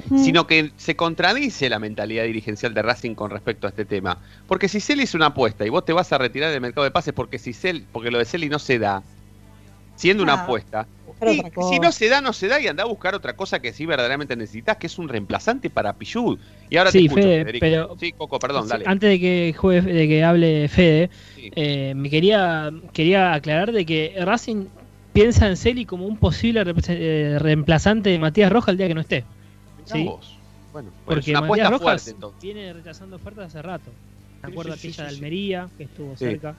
Mm. 0.08 0.24
Sino 0.24 0.46
que 0.48 0.72
se 0.76 0.96
contradice 0.96 1.68
la 1.68 1.78
mentalidad 1.78 2.24
dirigencial 2.24 2.74
de 2.74 2.82
Racing 2.82 3.14
con 3.14 3.30
respecto 3.30 3.66
a 3.68 3.70
este 3.70 3.84
tema. 3.84 4.18
Porque 4.48 4.66
si 4.68 4.80
Celi 4.80 5.04
es 5.04 5.14
una 5.14 5.26
apuesta 5.26 5.64
y 5.64 5.68
vos 5.68 5.84
te 5.84 5.92
vas 5.92 6.12
a 6.12 6.18
retirar 6.18 6.50
del 6.50 6.60
mercado 6.60 6.82
de 6.84 6.90
pases 6.90 7.12
porque 7.14 7.38
si 7.38 7.50
Cel- 7.52 7.84
porque 7.92 8.10
lo 8.10 8.18
de 8.18 8.24
Celi 8.24 8.48
no 8.48 8.58
se 8.58 8.78
da, 8.80 9.02
siendo 9.94 10.22
una 10.24 10.42
apuesta, 10.42 10.86
buscar 11.30 11.34
y 11.34 11.38
otra 11.40 11.50
cosa. 11.50 11.68
si 11.74 11.80
no 11.80 11.92
se 11.92 12.08
da, 12.08 12.20
no 12.20 12.32
se 12.32 12.48
da 12.48 12.60
y 12.60 12.66
anda 12.68 12.82
a 12.82 12.86
buscar 12.86 13.14
otra 13.14 13.34
cosa 13.36 13.60
que 13.60 13.72
sí 13.72 13.86
verdaderamente 13.86 14.36
necesitas, 14.36 14.76
que 14.76 14.86
es 14.86 14.98
un 14.98 15.08
reemplazante 15.08 15.70
para 15.70 15.92
Pichud. 15.94 16.38
Y 16.70 16.76
ahora 16.76 16.90
te 16.90 16.98
Sí, 16.98 17.04
escucho, 17.06 17.22
Fede, 17.22 17.38
Federico. 17.44 17.60
pero- 17.64 17.96
Sí, 17.98 18.12
Coco, 18.12 18.38
perdón, 18.38 18.68
dale. 18.68 18.84
Antes 18.86 19.10
de 19.10 19.20
que 19.20 19.54
juegue, 19.56 19.92
de 19.92 20.08
que 20.08 20.24
hable 20.24 20.68
Fede, 20.68 21.10
Sí. 21.36 21.50
eh, 21.56 21.94
me 21.96 22.10
quería, 22.10 22.70
quería 22.92 23.32
aclarar 23.34 23.72
de 23.72 23.84
que 23.86 24.14
Racing 24.20 24.66
piensa 25.12 25.46
en 25.48 25.56
Celi 25.56 25.84
como 25.84 26.06
un 26.06 26.16
posible 26.16 26.62
eh, 26.88 27.36
reemplazante 27.38 28.10
de 28.10 28.18
Matías 28.18 28.50
Rojas 28.50 28.70
el 28.72 28.78
día 28.78 28.88
que 28.88 28.94
no 28.94 29.00
esté. 29.02 29.24
Sí. 29.84 30.04
vos. 30.04 30.38
Bueno, 30.72 30.88
bueno, 31.04 31.20
es 31.20 31.26
Porque 31.26 31.30
una 31.32 31.40
Matías 31.42 31.66
apuesta 31.66 31.84
Rojas 31.84 32.14
fuerte 32.14 32.36
viene 32.40 32.72
rechazando 32.72 33.16
ofertas 33.16 33.46
hace 33.48 33.60
rato. 33.60 33.90
Me 34.42 34.48
acuerdo 34.48 34.72
sí, 34.74 34.78
sí, 34.80 34.88
aquella 34.88 35.04
de. 35.10 35.14
Almería, 35.16 35.68
que 35.76 35.84
estuvo 35.84 36.12
Sí. 36.16 36.24
cerca. 36.24 36.54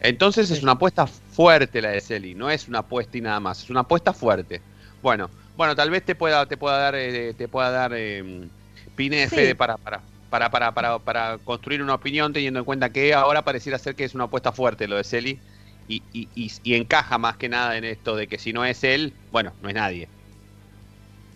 Entonces 0.00 0.50
es 0.50 0.62
una 0.62 0.72
apuesta 0.72 1.06
fuerte 1.06 1.80
la 1.82 1.90
de 1.90 2.00
Celi, 2.00 2.34
no 2.34 2.50
es 2.50 2.68
una 2.68 2.80
apuesta 2.80 3.18
y 3.18 3.20
nada 3.22 3.40
más, 3.40 3.62
es 3.62 3.70
una 3.70 3.80
apuesta 3.80 4.12
fuerte. 4.12 4.62
Bueno, 5.02 5.30
bueno, 5.56 5.74
tal 5.74 5.90
vez 5.90 6.04
te 6.04 6.14
pueda, 6.14 6.46
te 6.46 6.56
pueda 6.56 6.78
dar, 6.78 6.94
eh, 6.96 7.34
te 7.34 7.48
pueda 7.48 7.70
dar 7.70 7.92
eh, 7.94 8.50
Pine 8.94 9.16
de 9.16 9.28
Sí. 9.28 9.36
Fede 9.36 9.54
para, 9.54 9.76
para, 9.78 10.02
para, 10.28 10.50
para, 10.50 10.72
para, 10.74 10.98
para 10.98 11.38
construir 11.38 11.82
una 11.82 11.94
opinión 11.94 12.32
teniendo 12.32 12.58
en 12.60 12.64
cuenta 12.64 12.90
que 12.90 13.14
ahora 13.14 13.42
pareciera 13.42 13.78
ser 13.78 13.94
que 13.94 14.04
es 14.04 14.14
una 14.14 14.24
apuesta 14.24 14.52
fuerte 14.52 14.86
lo 14.88 14.96
de 14.96 15.04
Celi 15.04 15.40
y, 15.88 16.02
y, 16.12 16.28
y, 16.34 16.52
y 16.62 16.74
encaja 16.74 17.18
más 17.18 17.36
que 17.36 17.48
nada 17.48 17.76
en 17.76 17.84
esto 17.84 18.16
de 18.16 18.26
que 18.28 18.38
si 18.38 18.52
no 18.52 18.64
es 18.64 18.84
él, 18.84 19.14
bueno, 19.30 19.52
no 19.62 19.68
es 19.68 19.74
nadie. 19.74 20.08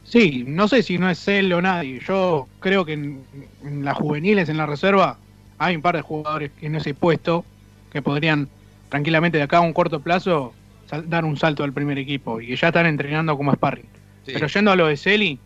Sí, 0.03 0.45
no 0.47 0.67
sé 0.69 0.83
si 0.83 0.99
no 0.99 1.09
es 1.09 1.27
él 1.29 1.53
o 1.53 1.63
nadie. 1.63 2.01
Yo 2.01 2.49
creo 2.59 2.85
que 2.85 2.95
en, 2.95 3.25
en 3.63 3.85
las 3.85 3.97
juveniles, 3.97 4.49
en 4.49 4.57
la 4.57 4.67
reserva, 4.67 5.19
hay 5.59 5.77
un 5.77 5.83
par 5.83 5.97
de 5.97 6.03
jugadores 6.03 6.51
en 6.61 6.75
ese 6.75 6.95
puesto 6.95 7.45
que 7.93 8.03
podrían 8.03 8.49
tranquilamente 8.89 9.39
de 9.39 9.45
acá 9.45 9.59
a 9.59 9.61
un 9.61 9.73
corto 9.73 10.01
plazo 10.01 10.53
dar 11.07 11.25
un 11.25 11.37
salto 11.37 11.63
al 11.63 11.73
primer 11.73 11.99
equipo 11.99 12.41
y 12.41 12.49
que 12.49 12.57
ya 12.57 12.69
están 12.69 12.87
entrenando 12.87 13.37
como 13.37 13.53
sparring. 13.53 13.87
Sí. 14.27 14.33
Pero 14.35 14.47
yendo 14.49 14.73
a 14.73 14.77
lo 14.77 14.87
de 14.89 14.97
Celi, 14.97 15.39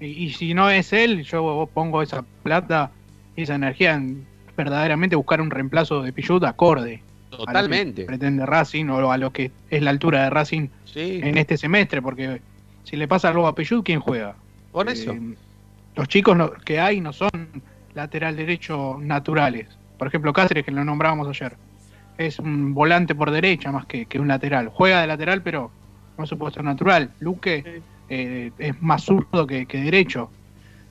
y, 0.00 0.06
y 0.06 0.30
si 0.32 0.54
no 0.54 0.70
es 0.70 0.92
él, 0.92 1.22
yo 1.24 1.68
pongo 1.74 2.02
esa 2.02 2.22
plata 2.42 2.90
y 3.36 3.42
esa 3.42 3.54
energía 3.56 3.94
en 3.94 4.24
verdaderamente 4.56 5.16
buscar 5.16 5.40
un 5.40 5.50
reemplazo 5.50 6.02
de 6.02 6.12
Pichut 6.12 6.44
acorde. 6.44 7.02
a 7.02 7.30
lo 7.32 7.38
que 7.38 7.44
Totalmente. 7.46 8.04
pretende 8.04 8.44
Racing 8.46 8.86
o 8.90 9.10
a 9.10 9.16
lo 9.16 9.32
que 9.32 9.50
es 9.70 9.82
la 9.82 9.90
altura 9.90 10.24
de 10.24 10.30
Racing 10.30 10.68
Sí, 10.84 11.20
en 11.22 11.38
este 11.38 11.56
semestre, 11.56 12.02
porque 12.02 12.40
si 12.84 12.96
le 12.96 13.08
pasa 13.08 13.28
algo 13.30 13.46
a 13.46 13.54
Pichut, 13.54 13.84
¿quién 13.84 13.98
juega? 14.00 14.34
por 14.70 14.88
Eh, 14.88 14.92
eso. 14.92 15.14
los 15.96 16.08
chicos 16.08 16.36
que 16.64 16.78
hay 16.80 17.00
no 17.00 17.12
son 17.12 17.30
lateral 17.94 18.36
derecho 18.36 18.98
naturales. 19.00 19.66
Por 19.98 20.06
ejemplo, 20.08 20.32
Cáceres, 20.32 20.64
que 20.64 20.70
lo 20.70 20.84
nombrábamos 20.84 21.28
ayer, 21.28 21.54
es 22.16 22.38
un 22.38 22.74
volante 22.74 23.14
por 23.14 23.30
derecha 23.30 23.72
más 23.72 23.86
que, 23.86 24.06
que 24.06 24.18
un 24.20 24.28
lateral. 24.28 24.68
Juega 24.68 25.00
de 25.00 25.06
lateral, 25.06 25.42
pero 25.42 25.76
no 26.16 26.24
es 26.24 26.30
su 26.30 26.38
puesto 26.38 26.62
natural. 26.62 27.16
Luque 27.18 27.86
eh, 28.08 28.52
es 28.58 28.80
más 28.82 29.04
zurdo 29.04 29.46
que, 29.46 29.66
que 29.66 29.78
derecho. 29.78 30.34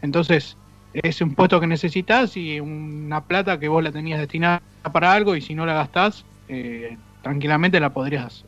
Entonces, 0.01 0.59
es 0.93 1.21
un 1.21 1.35
puesto 1.35 1.59
que 1.59 1.67
necesitas 1.67 2.35
y 2.37 2.59
una 2.59 3.25
plata 3.27 3.59
que 3.59 3.67
vos 3.69 3.83
la 3.83 3.91
tenías 3.91 4.19
destinada 4.19 4.63
para 4.93 5.13
algo 5.13 5.35
y 5.35 5.41
si 5.41 5.55
no 5.55 5.65
la 5.65 5.73
gastás, 5.75 6.27
eh, 6.47 6.99
tranquilamente 7.21 7.79
la 7.79 7.93
podrías 7.93 8.47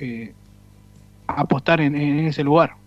eh, 0.00 0.36
apostar 1.28 1.80
en- 1.82 1.96
en 1.96 2.20
ese 2.26 2.44
lugar. 2.44 2.79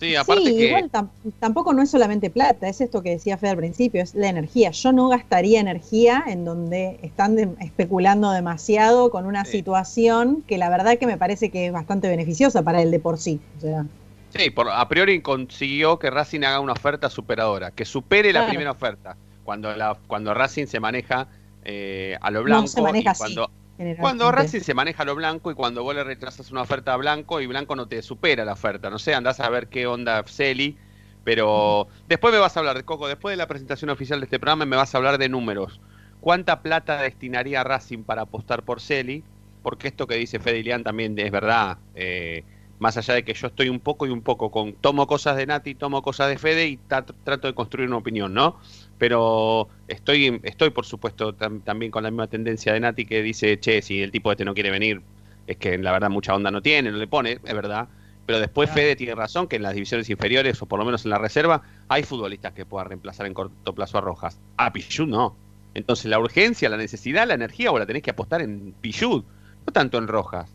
Sí, 0.00 0.16
aparte 0.16 0.44
sí, 0.46 0.56
que... 0.56 0.68
igual 0.68 0.90
tam- 0.90 1.10
tampoco 1.38 1.74
no 1.74 1.82
es 1.82 1.90
solamente 1.90 2.30
plata, 2.30 2.68
es 2.68 2.80
esto 2.80 3.02
que 3.02 3.10
decía 3.10 3.36
Fede 3.36 3.50
al 3.50 3.56
principio, 3.58 4.02
es 4.02 4.14
la 4.14 4.28
energía. 4.28 4.70
Yo 4.70 4.92
no 4.92 5.08
gastaría 5.08 5.60
energía 5.60 6.24
en 6.26 6.44
donde 6.46 6.98
están 7.02 7.36
de- 7.36 7.50
especulando 7.60 8.30
demasiado 8.30 9.10
con 9.10 9.26
una 9.26 9.44
Sí. 9.44 9.58
situación 9.58 10.42
que 10.48 10.56
la 10.56 10.70
verdad 10.70 10.96
que 10.98 11.06
me 11.06 11.18
parece 11.18 11.50
que 11.50 11.66
es 11.66 11.72
bastante 11.72 12.08
beneficiosa 12.08 12.62
para 12.62 12.80
él 12.80 12.90
de 12.90 12.98
por 12.98 13.18
sí. 13.18 13.40
O 13.58 13.60
sea, 13.60 13.84
Sí, 14.32 14.48
por, 14.50 14.70
a 14.70 14.88
priori 14.88 15.20
consiguió 15.22 15.98
que 15.98 16.08
Racing 16.08 16.44
haga 16.44 16.60
una 16.60 16.72
oferta 16.72 17.10
superadora, 17.10 17.72
que 17.72 17.84
supere 17.84 18.32
la 18.32 18.46
primera 18.46 18.70
oferta. 18.70 19.16
Cuando 19.44 19.74
la, 19.74 19.98
cuando 20.06 20.32
Racing 20.32 20.66
se 20.66 20.78
maneja 20.78 21.26
eh, 21.64 22.16
a 22.20 22.30
lo 22.30 22.38
No 22.38 22.44
blanco. 22.44 22.68
se 22.68 22.80
maneja 22.80 23.04
y 23.04 23.08
así, 23.08 23.18
cuando, 23.18 23.50
cuando 23.98 24.30
Racing 24.30 24.60
se 24.60 24.74
maneja 24.74 25.04
lo 25.04 25.14
blanco 25.14 25.50
y 25.50 25.54
cuando 25.54 25.82
vos 25.82 25.94
le 25.94 26.04
rechazas 26.04 26.50
una 26.50 26.62
oferta 26.62 26.94
a 26.94 26.96
blanco 26.96 27.40
y 27.40 27.46
blanco 27.46 27.76
no 27.76 27.88
te 27.88 28.02
supera 28.02 28.44
la 28.44 28.52
oferta. 28.52 28.90
No 28.90 28.98
sé, 28.98 29.14
andás 29.14 29.40
a 29.40 29.48
ver 29.48 29.68
qué 29.68 29.86
onda 29.86 30.22
Celi. 30.26 30.76
Pero 31.22 31.88
después 32.08 32.32
me 32.32 32.40
vas 32.40 32.56
a 32.56 32.60
hablar 32.60 32.76
de 32.76 32.84
Coco, 32.84 33.06
después 33.06 33.32
de 33.32 33.36
la 33.36 33.46
presentación 33.46 33.90
oficial 33.90 34.20
de 34.20 34.24
este 34.24 34.38
programa 34.38 34.64
me 34.64 34.76
vas 34.76 34.94
a 34.94 34.98
hablar 34.98 35.18
de 35.18 35.28
números. 35.28 35.80
¿Cuánta 36.20 36.62
plata 36.62 37.00
destinaría 37.02 37.62
Racing 37.62 38.04
para 38.04 38.22
apostar 38.22 38.62
por 38.62 38.80
Celi? 38.80 39.22
Porque 39.62 39.88
esto 39.88 40.06
que 40.06 40.14
dice 40.16 40.38
Fede 40.38 40.58
Ilián 40.58 40.82
también 40.82 41.18
es 41.18 41.30
verdad. 41.30 41.78
eh, 41.94 42.44
más 42.80 42.96
allá 42.96 43.14
de 43.14 43.24
que 43.24 43.34
yo 43.34 43.48
estoy 43.48 43.68
un 43.68 43.78
poco 43.78 44.06
y 44.06 44.10
un 44.10 44.22
poco 44.22 44.50
con 44.50 44.72
tomo 44.72 45.06
cosas 45.06 45.36
de 45.36 45.46
Nati, 45.46 45.74
tomo 45.74 46.00
cosas 46.00 46.30
de 46.30 46.38
Fede 46.38 46.66
y 46.66 46.78
trato 46.78 47.46
de 47.46 47.54
construir 47.54 47.88
una 47.88 47.98
opinión, 47.98 48.32
¿no? 48.32 48.58
Pero 49.00 49.66
estoy, 49.88 50.38
estoy 50.42 50.68
por 50.68 50.84
supuesto 50.84 51.34
tam- 51.34 51.62
también 51.64 51.90
con 51.90 52.02
la 52.02 52.10
misma 52.10 52.26
tendencia 52.26 52.74
de 52.74 52.80
Nati 52.80 53.06
que 53.06 53.22
dice, 53.22 53.58
che, 53.58 53.80
si 53.80 54.02
el 54.02 54.10
tipo 54.10 54.30
este 54.30 54.44
no 54.44 54.52
quiere 54.52 54.70
venir, 54.70 55.00
es 55.46 55.56
que 55.56 55.78
la 55.78 55.90
verdad 55.90 56.10
mucha 56.10 56.34
onda 56.34 56.50
no 56.50 56.60
tiene, 56.60 56.92
no 56.92 56.98
le 56.98 57.06
pone, 57.06 57.32
es 57.42 57.54
verdad. 57.54 57.88
Pero 58.26 58.38
después 58.38 58.68
Claro. 58.68 58.82
Fede 58.82 58.96
tiene 58.96 59.14
razón 59.14 59.48
que 59.48 59.56
en 59.56 59.62
las 59.62 59.72
divisiones 59.72 60.10
inferiores, 60.10 60.60
o 60.60 60.66
por 60.66 60.78
lo 60.78 60.84
menos 60.84 61.06
en 61.06 61.10
la 61.12 61.18
reserva, 61.18 61.62
hay 61.88 62.02
futbolistas 62.02 62.52
que 62.52 62.66
puedan 62.66 62.88
reemplazar 62.88 63.24
en 63.24 63.32
corto 63.32 63.74
plazo 63.74 63.96
a 63.96 64.02
Rojas. 64.02 64.38
A 64.58 64.70
Pichud 64.70 65.08
no. 65.08 65.34
Entonces 65.72 66.04
la 66.04 66.18
urgencia, 66.18 66.68
la 66.68 66.76
necesidad, 66.76 67.26
la 67.26 67.34
energía, 67.34 67.70
vos 67.70 67.80
la 67.80 67.86
tenés 67.86 68.02
que 68.02 68.10
apostar 68.10 68.42
en 68.42 68.74
Pichud, 68.82 69.24
no 69.66 69.72
tanto 69.72 69.96
en 69.96 70.08
Rojas. 70.08 70.50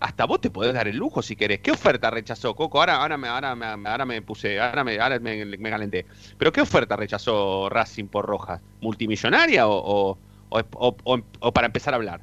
Hasta 0.00 0.26
vos 0.26 0.40
te 0.40 0.48
podés 0.50 0.74
dar 0.74 0.86
el 0.86 0.96
lujo 0.96 1.22
si 1.22 1.34
querés. 1.34 1.58
¿Qué 1.60 1.72
oferta 1.72 2.10
rechazó 2.10 2.54
Coco? 2.54 2.78
Ahora, 2.78 2.96
ahora, 2.96 3.16
me, 3.16 3.26
ahora, 3.28 3.54
me, 3.56 3.66
ahora 3.88 4.04
me 4.04 4.22
puse, 4.22 4.60
ahora 4.60 4.84
me, 4.84 4.98
ahora 5.00 5.18
me, 5.18 5.44
me 5.44 5.70
calenté. 5.70 6.06
¿Pero 6.38 6.52
qué 6.52 6.60
oferta 6.60 6.94
rechazó 6.94 7.68
Racing 7.68 8.04
por 8.06 8.24
Rojas? 8.26 8.60
¿Multimillonaria 8.80 9.66
o, 9.66 10.16
o, 10.50 10.96
o- 11.40 11.52
para 11.52 11.66
empezar 11.66 11.94
a 11.94 11.96
hablar? 11.96 12.20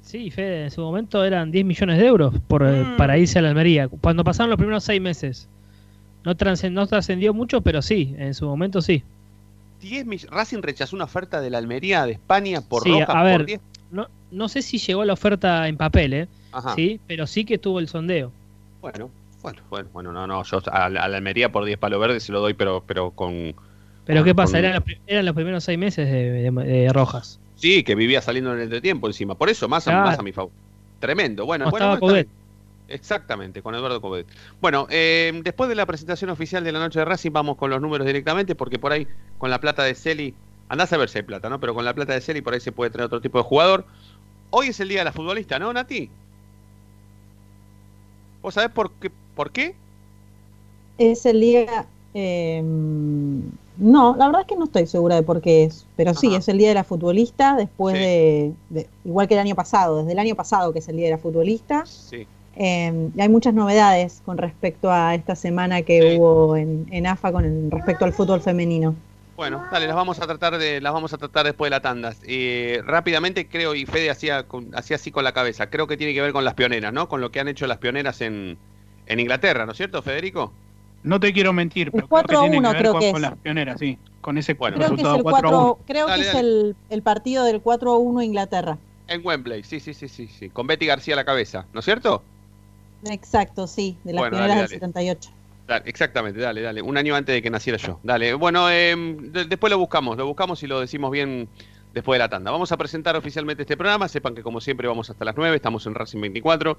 Sí, 0.00 0.30
Fede, 0.30 0.64
en 0.64 0.70
su 0.70 0.80
momento 0.80 1.22
eran 1.22 1.50
10 1.50 1.66
millones 1.66 1.98
de 1.98 2.06
euros 2.06 2.34
por, 2.48 2.62
eh, 2.66 2.82
Mm. 2.82 2.96
para 2.96 3.18
irse 3.18 3.38
a 3.38 3.42
la 3.42 3.50
Almería. 3.50 3.88
Cuando 3.88 4.24
pasaron 4.24 4.48
los 4.48 4.56
primeros 4.56 4.82
seis 4.84 5.00
meses. 5.02 5.48
No, 6.24 6.34
trascen- 6.34 6.72
no 6.72 6.86
trascendió 6.86 7.34
mucho, 7.34 7.60
pero 7.60 7.82
sí, 7.82 8.14
en 8.18 8.32
su 8.32 8.46
momento 8.46 8.80
sí. 8.80 9.02
10 9.82 10.06
mill- 10.06 10.26
Racing 10.30 10.62
rechazó 10.62 10.96
una 10.96 11.04
oferta 11.04 11.40
de 11.42 11.50
la 11.50 11.58
Almería 11.58 12.06
de 12.06 12.12
España 12.12 12.62
por 12.62 12.82
Sí, 12.84 12.90
Rojas 12.90 13.10
a 13.10 13.12
por 13.12 13.24
ver. 13.24 13.44
10. 13.44 13.60
No, 13.90 14.08
no 14.30 14.48
sé 14.48 14.62
si 14.62 14.78
llegó 14.78 15.04
la 15.04 15.12
oferta 15.14 15.66
en 15.68 15.76
papel, 15.76 16.12
¿eh? 16.12 16.28
Ajá. 16.52 16.74
Sí, 16.74 17.00
pero 17.06 17.26
sí 17.26 17.44
que 17.44 17.58
tuvo 17.58 17.78
el 17.78 17.88
sondeo. 17.88 18.32
Bueno, 18.80 19.10
bueno, 19.42 19.62
bueno, 19.70 19.88
bueno, 19.92 20.12
no, 20.12 20.26
no, 20.26 20.42
yo 20.44 20.60
a, 20.70 20.88
la 20.88 21.02
a 21.04 21.08
la 21.08 21.16
Almería 21.16 21.50
por 21.50 21.64
10 21.64 21.78
palos 21.78 22.00
verdes 22.00 22.22
se 22.22 22.32
lo 22.32 22.40
doy, 22.40 22.54
pero, 22.54 22.82
pero 22.86 23.10
con. 23.12 23.54
Pero 24.04 24.20
con- 24.20 24.24
¿qué 24.24 24.34
pasa? 24.34 24.52
con- 24.52 24.58
Eran 24.60 24.74
los, 24.74 24.84
pri- 24.84 24.98
eran 25.06 25.24
los 25.26 25.34
primeros 25.34 25.64
seis 25.64 25.78
meses 25.78 26.10
de, 26.10 26.50
de- 26.50 26.50
de 26.50 26.92
Rojas. 26.92 27.38
Sí, 27.56 27.82
que 27.82 27.94
vivía 27.94 28.20
saliendo 28.22 28.50
en 28.52 28.58
el 28.58 28.64
entretiempo 28.64 29.06
encima. 29.08 29.34
Por 29.34 29.48
eso, 29.50 29.68
más, 29.68 29.86
a, 29.88 29.90
Claro. 29.90 30.06
más 30.06 30.18
a 30.18 30.22
mi 30.22 30.32
favor. 30.32 30.52
Tremendo. 31.00 31.44
Bueno, 31.46 31.66
No 31.66 31.70
bueno, 31.70 31.94
estaba. 31.94 32.22
Exactamente, 32.88 33.60
con 33.62 33.74
Eduardo 33.74 34.00
Covet. 34.00 34.26
Bueno, 34.62 34.86
eh, 34.90 35.38
después 35.44 35.68
de 35.68 35.74
la 35.74 35.84
presentación 35.84 36.30
oficial 36.30 36.64
de 36.64 36.72
la 36.72 36.78
noche 36.78 36.98
de 36.98 37.04
Racing, 37.04 37.32
vamos 37.32 37.56
con 37.56 37.68
los 37.70 37.80
números 37.82 38.06
directamente, 38.06 38.54
porque 38.54 38.78
por 38.78 38.92
ahí, 38.92 39.06
con 39.36 39.50
la 39.50 39.60
plata 39.60 39.82
de 39.84 39.94
Celi, 39.94 40.34
andás 40.68 40.92
a 40.92 40.96
ver 40.96 41.08
si 41.08 41.18
hay 41.18 41.24
plata, 41.24 41.48
¿no? 41.48 41.60
Pero 41.60 41.74
con 41.74 41.84
la 41.84 41.94
plata 41.94 42.12
de 42.12 42.20
Celi, 42.20 42.40
por 42.40 42.54
ahí 42.54 42.60
se 42.60 42.72
puede 42.72 42.90
traer 42.90 43.06
otro 43.06 43.20
tipo 43.20 43.38
de 43.38 43.44
jugador. 43.44 43.84
Hoy 44.50 44.68
es 44.68 44.80
el 44.80 44.88
día 44.88 45.00
de 45.00 45.04
la 45.06 45.12
futbolista, 45.12 45.58
¿no, 45.58 45.72
Nati? 45.72 46.08
¿Vos 48.42 48.54
sabés 48.54 48.70
por 48.70 48.90
qué? 48.92 49.10
¿Por 49.34 49.50
qué? 49.50 49.74
Es 50.98 51.26
el 51.26 51.40
día. 51.40 51.86
eh, 52.14 52.62
no, 53.80 54.16
la 54.16 54.26
verdad 54.26 54.40
es 54.40 54.46
que 54.48 54.56
no 54.56 54.64
estoy 54.64 54.86
segura 54.88 55.14
de 55.14 55.22
por 55.22 55.40
qué 55.40 55.64
es. 55.64 55.86
Pero 55.96 56.12
sí, 56.14 56.28
Ajá. 56.28 56.38
es 56.38 56.48
el 56.48 56.58
día 56.58 56.68
de 56.68 56.74
la 56.74 56.82
futbolista 56.84 57.54
después 57.54 57.94
Sí. 57.96 58.00
de, 58.02 58.52
de- 58.70 58.88
Igual 59.04 59.28
que 59.28 59.34
el 59.34 59.40
año 59.40 59.54
pasado, 59.54 59.98
desde 59.98 60.12
el 60.12 60.18
año 60.18 60.34
pasado 60.34 60.72
que 60.72 60.80
es 60.80 60.88
el 60.88 60.96
día 60.96 61.06
de 61.06 61.12
la 61.12 61.18
futbolista. 61.18 61.84
Sí. 61.86 62.26
Eh, 62.56 63.10
y 63.16 63.20
hay 63.20 63.28
muchas 63.28 63.54
novedades 63.54 64.20
con 64.24 64.36
respecto 64.36 64.90
a 64.90 65.14
esta 65.14 65.36
semana 65.36 65.82
que 65.82 66.00
Sí. 66.12 66.16
hubo 66.18 66.56
en, 66.56 66.86
en 66.90 67.06
AFA 67.06 67.30
con 67.30 67.44
el- 67.44 67.70
respecto 67.70 68.04
al 68.04 68.12
fútbol 68.12 68.40
femenino. 68.40 68.96
Bueno, 69.38 69.62
dale, 69.70 69.86
las 69.86 69.94
vamos 69.94 70.18
a 70.18 70.26
tratar 70.26 70.58
de, 70.58 70.80
las 70.80 70.92
vamos 70.92 71.12
a 71.12 71.16
tratar 71.16 71.46
después 71.46 71.68
de 71.70 71.76
la 71.76 71.80
tanda. 71.80 72.12
Eh, 72.26 72.82
rápidamente 72.84 73.46
creo, 73.46 73.76
y 73.76 73.86
Fede 73.86 74.10
hacía, 74.10 74.42
con- 74.48 74.74
hacía 74.74 74.96
así 74.96 75.12
con 75.12 75.22
la 75.22 75.30
cabeza, 75.30 75.70
creo 75.70 75.86
que 75.86 75.96
tiene 75.96 76.12
que 76.12 76.20
ver 76.20 76.32
con 76.32 76.44
las 76.44 76.54
pioneras, 76.54 76.92
¿no? 76.92 77.08
Con 77.08 77.20
lo 77.20 77.30
que 77.30 77.38
han 77.38 77.46
hecho 77.46 77.68
las 77.68 77.78
pioneras 77.78 78.20
en, 78.20 78.58
en 79.06 79.20
Inglaterra, 79.20 79.64
¿no 79.64 79.70
es 79.70 79.76
cierto, 79.78 80.02
Federico? 80.02 80.52
No 81.04 81.20
te 81.20 81.32
quiero 81.32 81.52
mentir, 81.52 81.92
pero 81.92 82.02
El 82.02 82.08
creo 82.08 82.22
que 82.42 82.48
tiene 82.50 82.50
que 82.50 82.58
4-1 82.66 82.72
ver 82.72 82.78
creo 82.80 82.92
con, 82.92 83.00
que 83.00 83.12
con 83.12 83.22
las 83.22 83.36
pioneras, 83.36 83.78
sí. 83.78 83.96
Con 84.20 84.38
ese 84.38 84.54
Bueno. 84.54 84.76
Creo 84.76 84.88
que 84.88 84.94
es 84.96 85.02
resultado 85.02 85.16
el 85.18 85.22
4 85.22 85.48
a 85.48 85.52
1. 85.52 85.60
4, 85.76 85.84
creo 85.86 86.06
Dale, 86.08 86.22
que 86.24 86.28
es 86.30 86.34
el, 86.34 86.76
el 86.90 87.02
partido 87.02 87.44
del 87.44 87.62
4-1 87.62 88.24
Inglaterra. 88.24 88.76
En 89.06 89.24
Wembley, 89.24 89.62
sí, 89.62 89.78
sí, 89.78 89.94
sí, 89.94 90.08
sí, 90.08 90.26
sí. 90.26 90.50
Con 90.50 90.66
Betty 90.66 90.86
García 90.86 91.14
a 91.14 91.16
la 91.16 91.24
cabeza, 91.24 91.64
¿no 91.72 91.78
es 91.78 91.84
cierto? 91.84 92.24
Exacto, 93.04 93.68
sí, 93.68 93.96
de 94.02 94.14
las 94.14 94.20
Bueno, 94.22 94.36
pioneras 94.38 94.56
dale, 94.56 94.60
del 94.62 94.80
dale. 94.80 95.04
78. 95.14 95.30
Exactamente, 95.84 96.40
dale, 96.40 96.62
dale. 96.62 96.80
Un 96.82 96.96
año 96.96 97.14
antes 97.14 97.34
de 97.34 97.42
que 97.42 97.50
naciera 97.50 97.76
yo. 97.78 98.00
Dale. 98.02 98.32
Bueno, 98.34 98.66
de- 98.68 99.46
después 99.48 99.70
lo 99.70 99.78
buscamos, 99.78 100.16
lo 100.16 100.26
buscamos 100.26 100.62
y 100.62 100.66
lo 100.66 100.80
decimos 100.80 101.10
bien 101.10 101.48
después 101.92 102.16
de 102.16 102.20
la 102.20 102.28
tanda. 102.28 102.50
Vamos 102.50 102.72
a 102.72 102.76
presentar 102.76 103.16
oficialmente 103.16 103.62
este 103.62 103.76
programa. 103.76 104.08
Sepan 104.08 104.34
que 104.34 104.42
como 104.42 104.60
siempre 104.60 104.88
vamos 104.88 105.08
hasta 105.10 105.24
las 105.24 105.36
9, 105.36 105.54
estamos 105.56 105.86
en 105.86 105.94
Racing 105.94 106.20
24, 106.20 106.76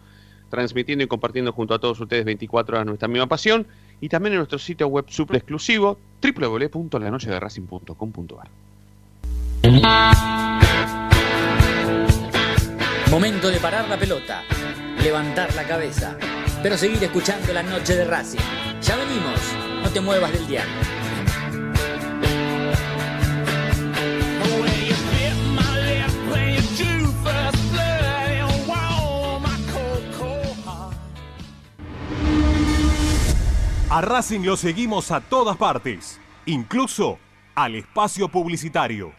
transmitiendo 0.49 1.03
y 1.03 1.07
compartiendo 1.07 1.51
junto 1.53 1.73
a 1.75 1.79
todos 1.79 1.99
ustedes 1.99 2.25
24 2.25 2.77
horas 2.77 2.85
nuestra 2.87 3.07
misma 3.07 3.27
pasión. 3.27 3.67
Y 4.01 4.09
también 4.09 4.33
en 4.33 4.37
nuestro 4.39 4.57
sitio 4.59 4.87
web 4.87 5.05
super 5.09 5.37
exclusivo, 5.37 5.97
www.lanochederacing.com.ar. 6.21 8.47
Momento 13.11 13.49
de 13.49 13.59
parar 13.59 13.87
la 13.89 13.97
pelota, 13.97 14.43
levantar 15.03 15.53
la 15.55 15.63
cabeza, 15.63 16.15
pero 16.61 16.77
seguir 16.77 17.03
escuchando 17.03 17.53
la 17.53 17.63
noche 17.63 17.95
de 17.95 18.05
Racing. 18.05 18.39
Ya 18.81 18.95
venimos, 18.97 19.39
no 19.83 19.89
te 19.89 20.01
muevas 20.01 20.31
del 20.31 20.45
heart. 20.47 20.67
A 33.91 34.01
Racing 34.01 34.41
lo 34.41 34.55
seguimos 34.55 35.09
a 35.11 35.19
todas 35.19 35.57
partes, 35.57 36.19
incluso 36.45 37.17
al 37.55 37.75
espacio 37.75 38.29
publicitario. 38.29 39.18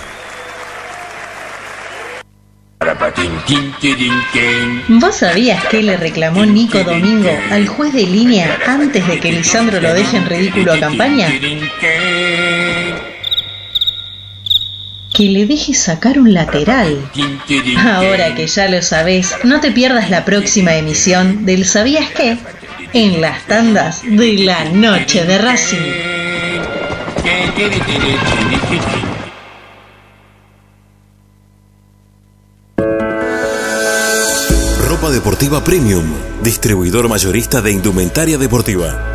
¿Vos 4.87 5.17
sabías 5.17 5.63
que 5.65 5.83
le 5.83 5.95
reclamó 5.95 6.43
Nico 6.43 6.83
Domingo 6.83 7.29
al 7.51 7.67
juez 7.67 7.93
de 7.93 8.01
línea 8.01 8.57
antes 8.65 9.07
de 9.07 9.19
que 9.19 9.31
Lisandro 9.31 9.79
lo 9.79 9.93
deje 9.93 10.17
en 10.17 10.25
ridículo 10.25 10.73
a 10.73 10.79
campaña? 10.79 11.29
Que 15.15 15.29
le 15.29 15.45
deje 15.45 15.73
sacar 15.73 16.19
un 16.19 16.33
lateral. 16.33 17.09
Ahora 17.77 18.35
que 18.35 18.47
ya 18.47 18.67
lo 18.67 18.81
sabés, 18.81 19.33
no 19.45 19.61
te 19.61 19.71
pierdas 19.71 20.09
la 20.09 20.25
próxima 20.25 20.75
emisión 20.75 21.45
del 21.45 21.63
¿Sabías 21.63 22.09
qué? 22.09 22.37
En 22.91 23.21
las 23.21 23.45
tandas 23.47 24.01
de 24.03 24.33
la 24.39 24.65
noche 24.65 25.23
de 25.23 25.37
Racing. 25.37 25.77
Ropa 34.89 35.09
deportiva 35.11 35.63
premium, 35.63 36.03
distribuidor 36.43 37.07
mayorista 37.07 37.61
de 37.61 37.71
indumentaria 37.71 38.37
deportiva. 38.37 39.14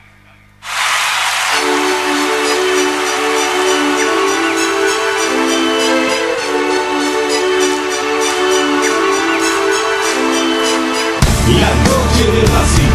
Noche 11.59 12.31
de 12.31 12.41
Racing. 12.47 12.91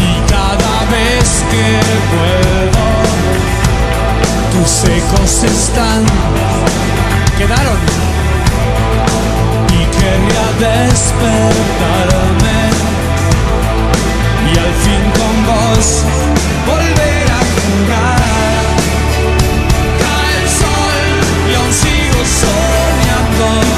Y 0.00 0.20
cada 0.30 0.76
vez 0.90 1.44
que 1.50 1.66
vuelvo, 2.16 2.86
tus 4.52 4.84
ecos 4.84 5.44
están, 5.44 6.04
y 14.46 14.58
al 14.58 14.74
fin 14.84 15.02
con 15.18 15.34
vos 15.46 16.04
volver 16.66 17.26
a 17.30 17.40
jugar. 17.54 18.62
Cae 20.02 20.42
el 20.42 20.48
sol 20.60 21.00
y 21.50 21.54
aún 21.54 21.72
sigo 21.72 22.20
soñando. 22.42 23.77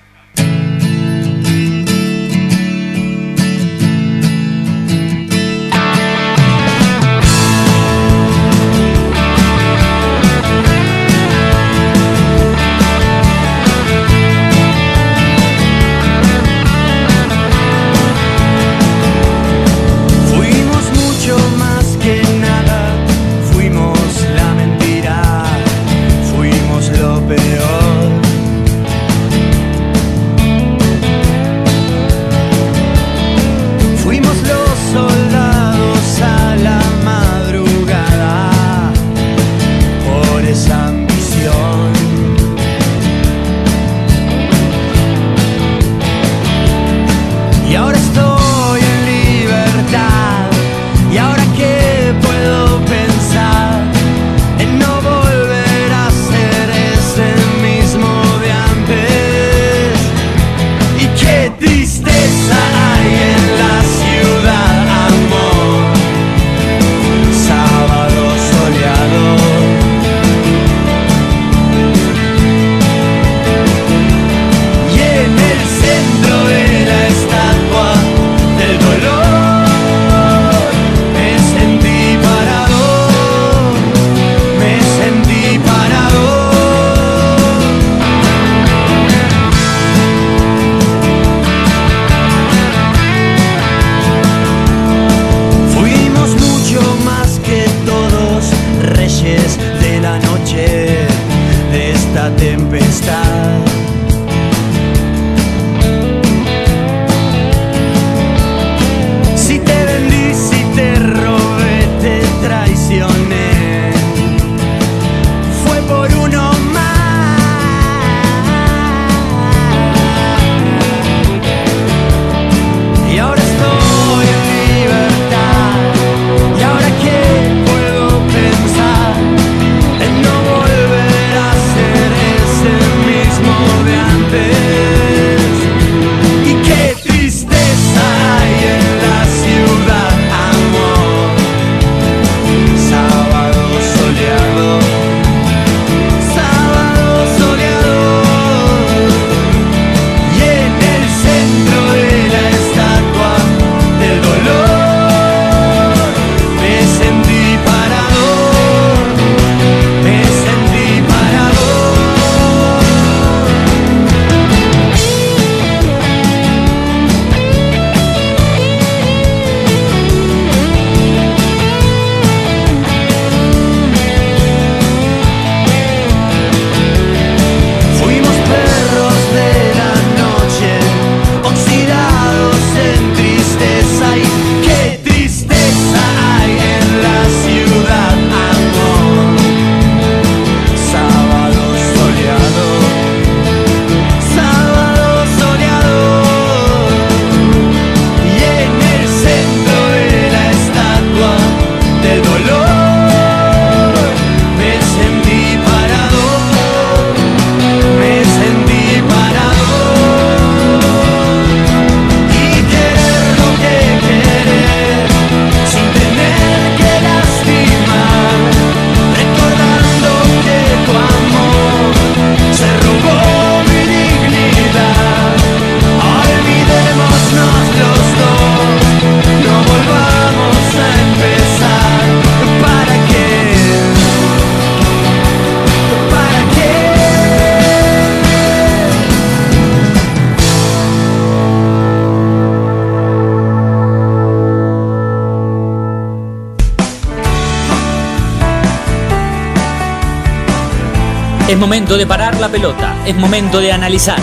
Momento 251.61 251.95
de 251.95 252.07
parar 252.07 252.39
la 252.39 252.49
pelota, 252.49 252.95
es 253.05 253.15
momento 253.15 253.59
de 253.59 253.71
analizar. 253.71 254.17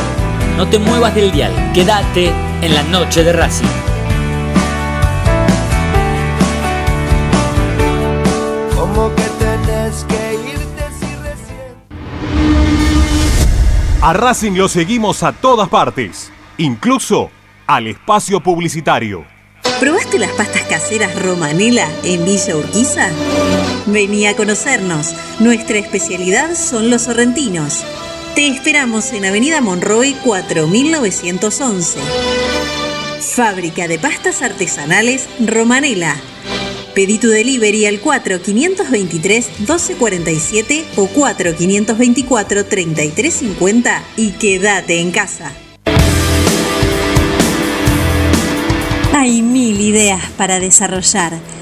No 0.56 0.66
te 0.66 0.80
muevas 0.80 1.14
del 1.14 1.30
dial, 1.30 1.52
quédate 1.72 2.32
en 2.60 2.74
la 2.74 2.82
noche 2.82 3.22
de 3.22 3.32
Racing. 3.32 3.68
Como 8.74 9.14
que 9.14 9.22
tenés 9.38 10.04
que 10.08 10.34
irte 10.50 10.84
si 10.98 11.14
recién. 11.22 11.76
A 14.02 14.12
Racing 14.12 14.54
lo 14.54 14.68
seguimos 14.68 15.22
a 15.22 15.30
todas 15.30 15.68
partes, 15.68 16.32
incluso 16.56 17.30
al 17.68 17.86
espacio 17.86 18.40
publicitario. 18.40 19.24
¿Probaste 19.78 20.18
las 20.18 20.32
pastas 20.32 20.62
caseras 20.62 21.14
Romanela 21.22 21.86
en 22.02 22.24
Villa 22.24 22.56
Urquiza? 22.56 23.10
Vení 23.86 24.26
a 24.26 24.34
conocernos. 24.34 25.14
Nuestra 25.40 25.78
especialidad 25.78 26.54
son 26.56 26.90
los 26.90 27.02
sorrentinos. 27.02 27.84
Te 28.34 28.48
esperamos 28.48 29.12
en 29.12 29.24
Avenida 29.24 29.60
Monroy 29.60 30.16
4911. 30.24 32.00
Fábrica 33.20 33.86
de 33.86 34.00
pastas 34.00 34.42
artesanales 34.42 35.28
Romanela. 35.38 36.16
Pedí 36.92 37.18
tu 37.18 37.28
delivery 37.28 37.86
al 37.86 38.02
4523-1247 38.02 40.84
o 40.96 41.08
4524-3350 41.08 44.00
y 44.16 44.32
quédate 44.32 45.00
en 45.00 45.12
casa. 45.12 45.52
Hay 49.12 49.42
mil 49.42 49.80
ideas 49.80 50.20
para 50.36 50.58
desarrollar, 50.58 51.34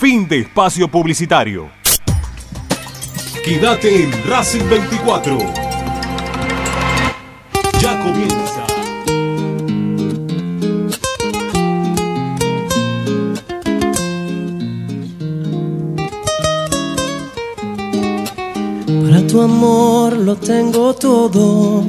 Fin 0.00 0.26
de 0.26 0.40
espacio 0.40 0.88
publicitario. 0.88 1.70
Quédate 3.44 4.04
en 4.04 4.30
Racing 4.30 4.66
24. 4.70 5.38
Ya 7.80 8.02
comienza. 8.02 8.61
Tu 19.32 19.40
amor 19.40 20.12
lo 20.12 20.36
tengo 20.36 20.92
todo, 20.92 21.82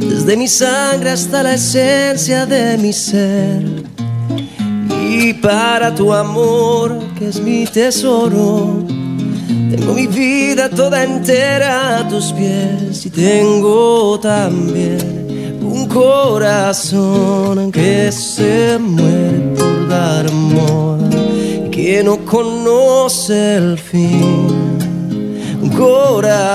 desde 0.00 0.34
mi 0.34 0.48
sangre 0.48 1.10
hasta 1.10 1.42
la 1.42 1.52
esencia 1.52 2.46
de 2.46 2.78
mi 2.78 2.90
ser. 2.90 3.62
Y 5.10 5.34
para 5.34 5.94
tu 5.94 6.10
amor, 6.10 7.00
que 7.18 7.28
es 7.28 7.38
mi 7.38 7.66
tesoro, 7.66 8.82
tengo 9.70 9.92
mi 9.92 10.06
vida 10.06 10.70
toda 10.70 11.04
entera 11.04 11.98
a 11.98 12.08
tus 12.08 12.32
pies 12.32 13.04
y 13.04 13.10
tengo 13.10 14.18
también 14.18 15.58
un 15.60 15.86
corazón 15.86 17.70
que 17.70 18.10
se 18.10 18.78
muere 18.78 19.54
por 19.54 19.86
dar 19.86 20.26
amor 20.26 20.98
que 21.70 22.02
no 22.02 22.16
conoce 22.24 23.56
el 23.56 23.78
fin 23.78 24.77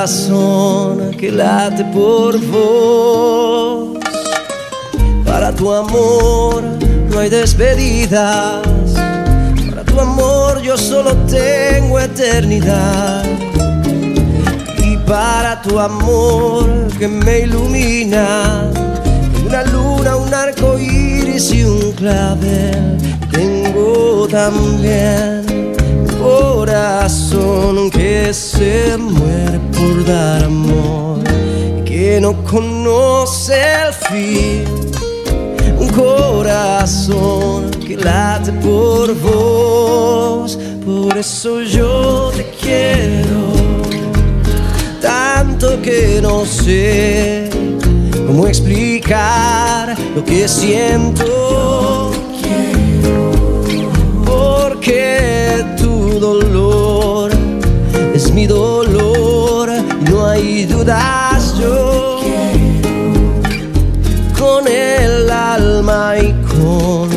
corazón 0.03 1.11
que 1.17 1.31
late 1.31 1.85
por 1.85 2.37
vos. 2.47 3.97
Para 5.25 5.53
tu 5.55 5.71
amor 5.71 6.61
no 7.09 7.19
hay 7.19 7.29
despedidas, 7.29 8.67
para 9.69 9.83
tu 9.85 9.97
amor 10.01 10.61
yo 10.61 10.77
solo 10.77 11.15
tengo 11.27 12.01
eternidad. 12.01 13.23
Y 14.79 14.97
para 15.07 15.61
tu 15.61 15.79
amor 15.79 16.67
que 16.99 17.07
me 17.07 17.39
ilumina, 17.39 18.69
una 19.45 19.63
luna, 19.63 20.17
un 20.17 20.33
arco 20.33 20.77
iris 20.77 21.53
y 21.53 21.63
un 21.63 21.93
clavel, 21.93 22.97
tengo 23.31 24.27
también 24.29 25.52
corazón 26.33 27.89
que 27.89 28.33
se 28.33 28.97
muere 28.97 29.59
por 29.75 30.05
dar 30.05 30.43
amor, 30.43 31.19
que 31.85 32.19
no 32.21 32.31
conoce 32.43 33.55
el 33.85 33.93
fin, 33.93 34.63
un 35.77 35.89
corazón 35.89 37.69
que 37.85 37.97
late 37.97 38.51
por 38.53 39.13
vos, 39.19 40.57
por 40.85 41.17
eso 41.17 41.61
yo 41.61 42.31
te 42.35 42.45
quiero, 42.61 43.43
tanto 45.01 45.81
que 45.81 46.19
no 46.21 46.45
sé 46.45 47.49
cómo 48.25 48.47
explicar 48.47 49.95
lo 50.15 50.23
que 50.23 50.47
siento. 50.47 52.11
Porque 54.25 55.72
dolor 56.23 57.29
es 58.13 58.31
mi 58.31 58.47
dolor, 58.47 59.69
no 60.09 60.25
hay 60.25 60.65
dudas 60.65 61.53
yo 61.59 62.21
con 64.39 64.65
el 64.69 65.29
alma 65.29 66.13
y 66.17 66.31
con 66.55 67.09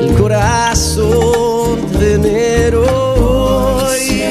el 0.00 0.14
corazón 0.14 1.80
venero 1.98 2.84
hoy. 3.18 4.22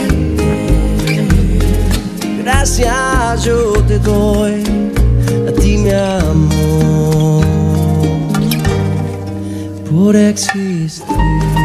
Gracias 2.42 3.44
yo 3.44 3.74
te 3.86 4.00
doy 4.00 4.64
a 5.46 5.52
ti 5.60 5.78
mi 5.78 5.92
amor 5.92 7.44
por 9.92 10.16
existir. 10.16 11.59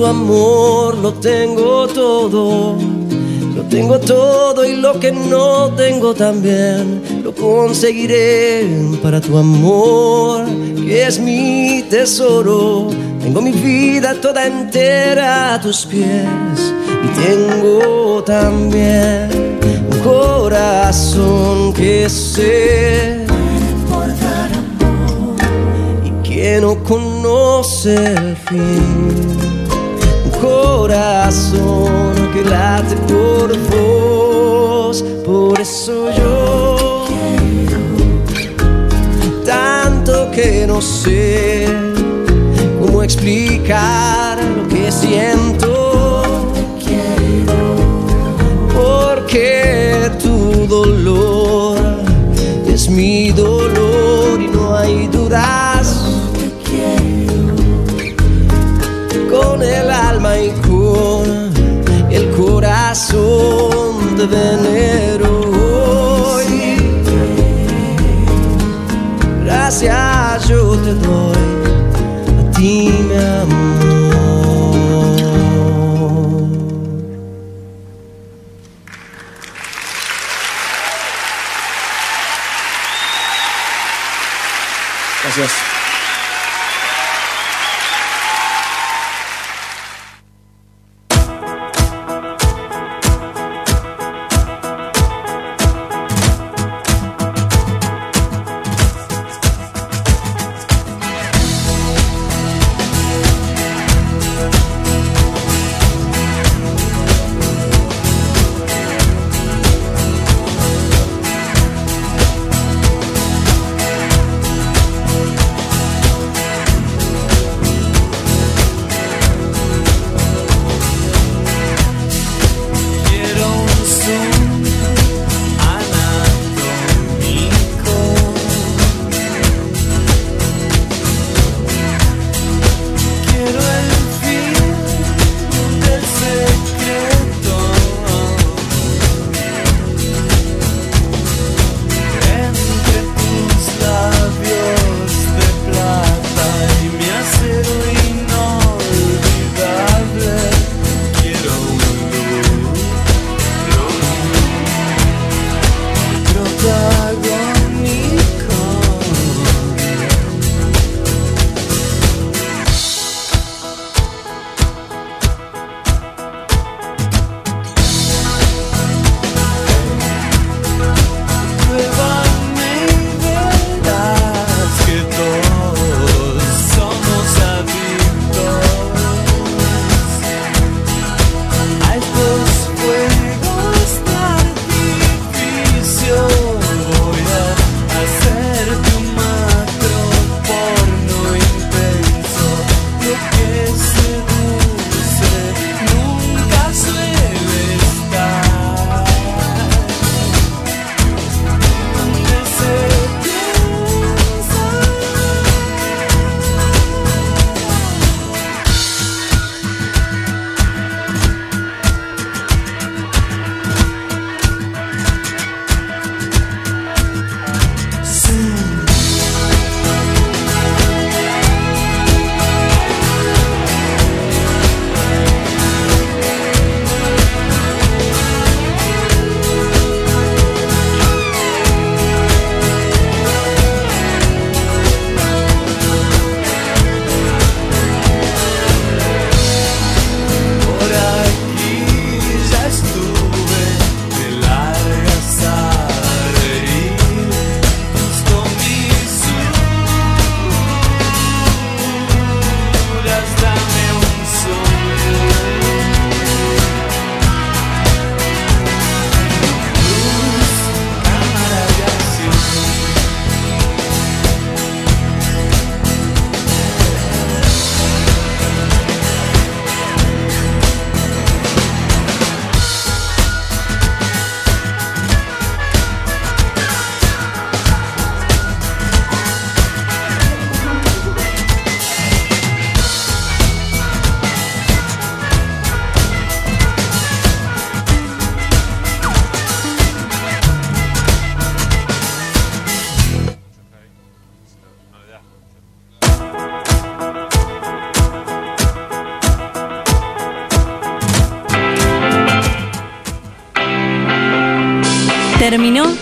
Tu 0.00 0.06
amor 0.06 0.96
lo 0.96 1.12
tengo 1.12 1.86
todo, 1.86 2.74
lo 3.54 3.62
tengo 3.64 3.98
todo 3.98 4.64
y 4.64 4.76
lo 4.76 4.98
que 4.98 5.12
no 5.12 5.74
tengo 5.74 6.14
también 6.14 7.02
lo 7.22 7.34
conseguiré 7.34 8.66
para 9.02 9.20
tu 9.20 9.36
amor, 9.36 10.46
que 10.74 11.06
es 11.06 11.20
mi 11.20 11.84
tesoro. 11.90 12.88
Tengo 13.22 13.42
mi 13.42 13.52
vida 13.52 14.14
toda 14.22 14.46
entera 14.46 15.52
a 15.52 15.60
tus 15.60 15.84
pies 15.84 16.72
y 17.04 17.08
tengo 17.26 18.24
también 18.24 19.28
un 19.92 19.98
corazón 19.98 21.74
que 21.74 22.08
sé 22.08 23.26
y 26.06 26.10
que 26.26 26.58
no 26.58 26.82
conoce 26.84 27.94
el 27.96 28.36
fin. 28.48 29.49
Que 30.90 32.42
late 32.42 32.96
por 33.06 33.56
vos, 33.70 35.04
por 35.24 35.60
eso 35.60 36.10
yo 36.18 37.06
tanto 39.46 40.32
que 40.32 40.66
no 40.66 40.80
sé 40.80 41.68
cómo 42.80 43.04
explicar 43.04 44.38
lo 44.56 44.66
que 44.66 44.90
siento. 44.90 46.22
Porque 48.74 49.79
corazón 64.28 64.69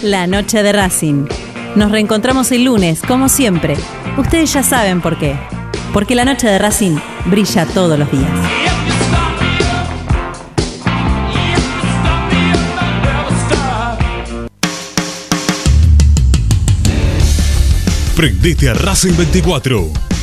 la 0.09 0.26
noche 0.26 0.62
de 0.62 0.72
Racing. 0.72 1.26
Nos 1.76 1.90
reencontramos 1.92 2.50
el 2.52 2.64
lunes, 2.64 3.02
como 3.06 3.28
siempre. 3.28 3.76
Ustedes 4.16 4.52
ya 4.52 4.62
saben 4.62 5.00
por 5.00 5.18
qué. 5.18 5.36
porque 5.92 6.14
la 6.14 6.24
noche 6.24 6.46
de 6.46 6.59
Racing 6.59 6.96
brilla 7.26 7.64
todos 7.66 7.98
los 7.98 8.11
días. 8.11 8.30
Prendete 18.14 18.68
a 18.68 18.74
Racing 18.74 19.16
24, 19.16 19.90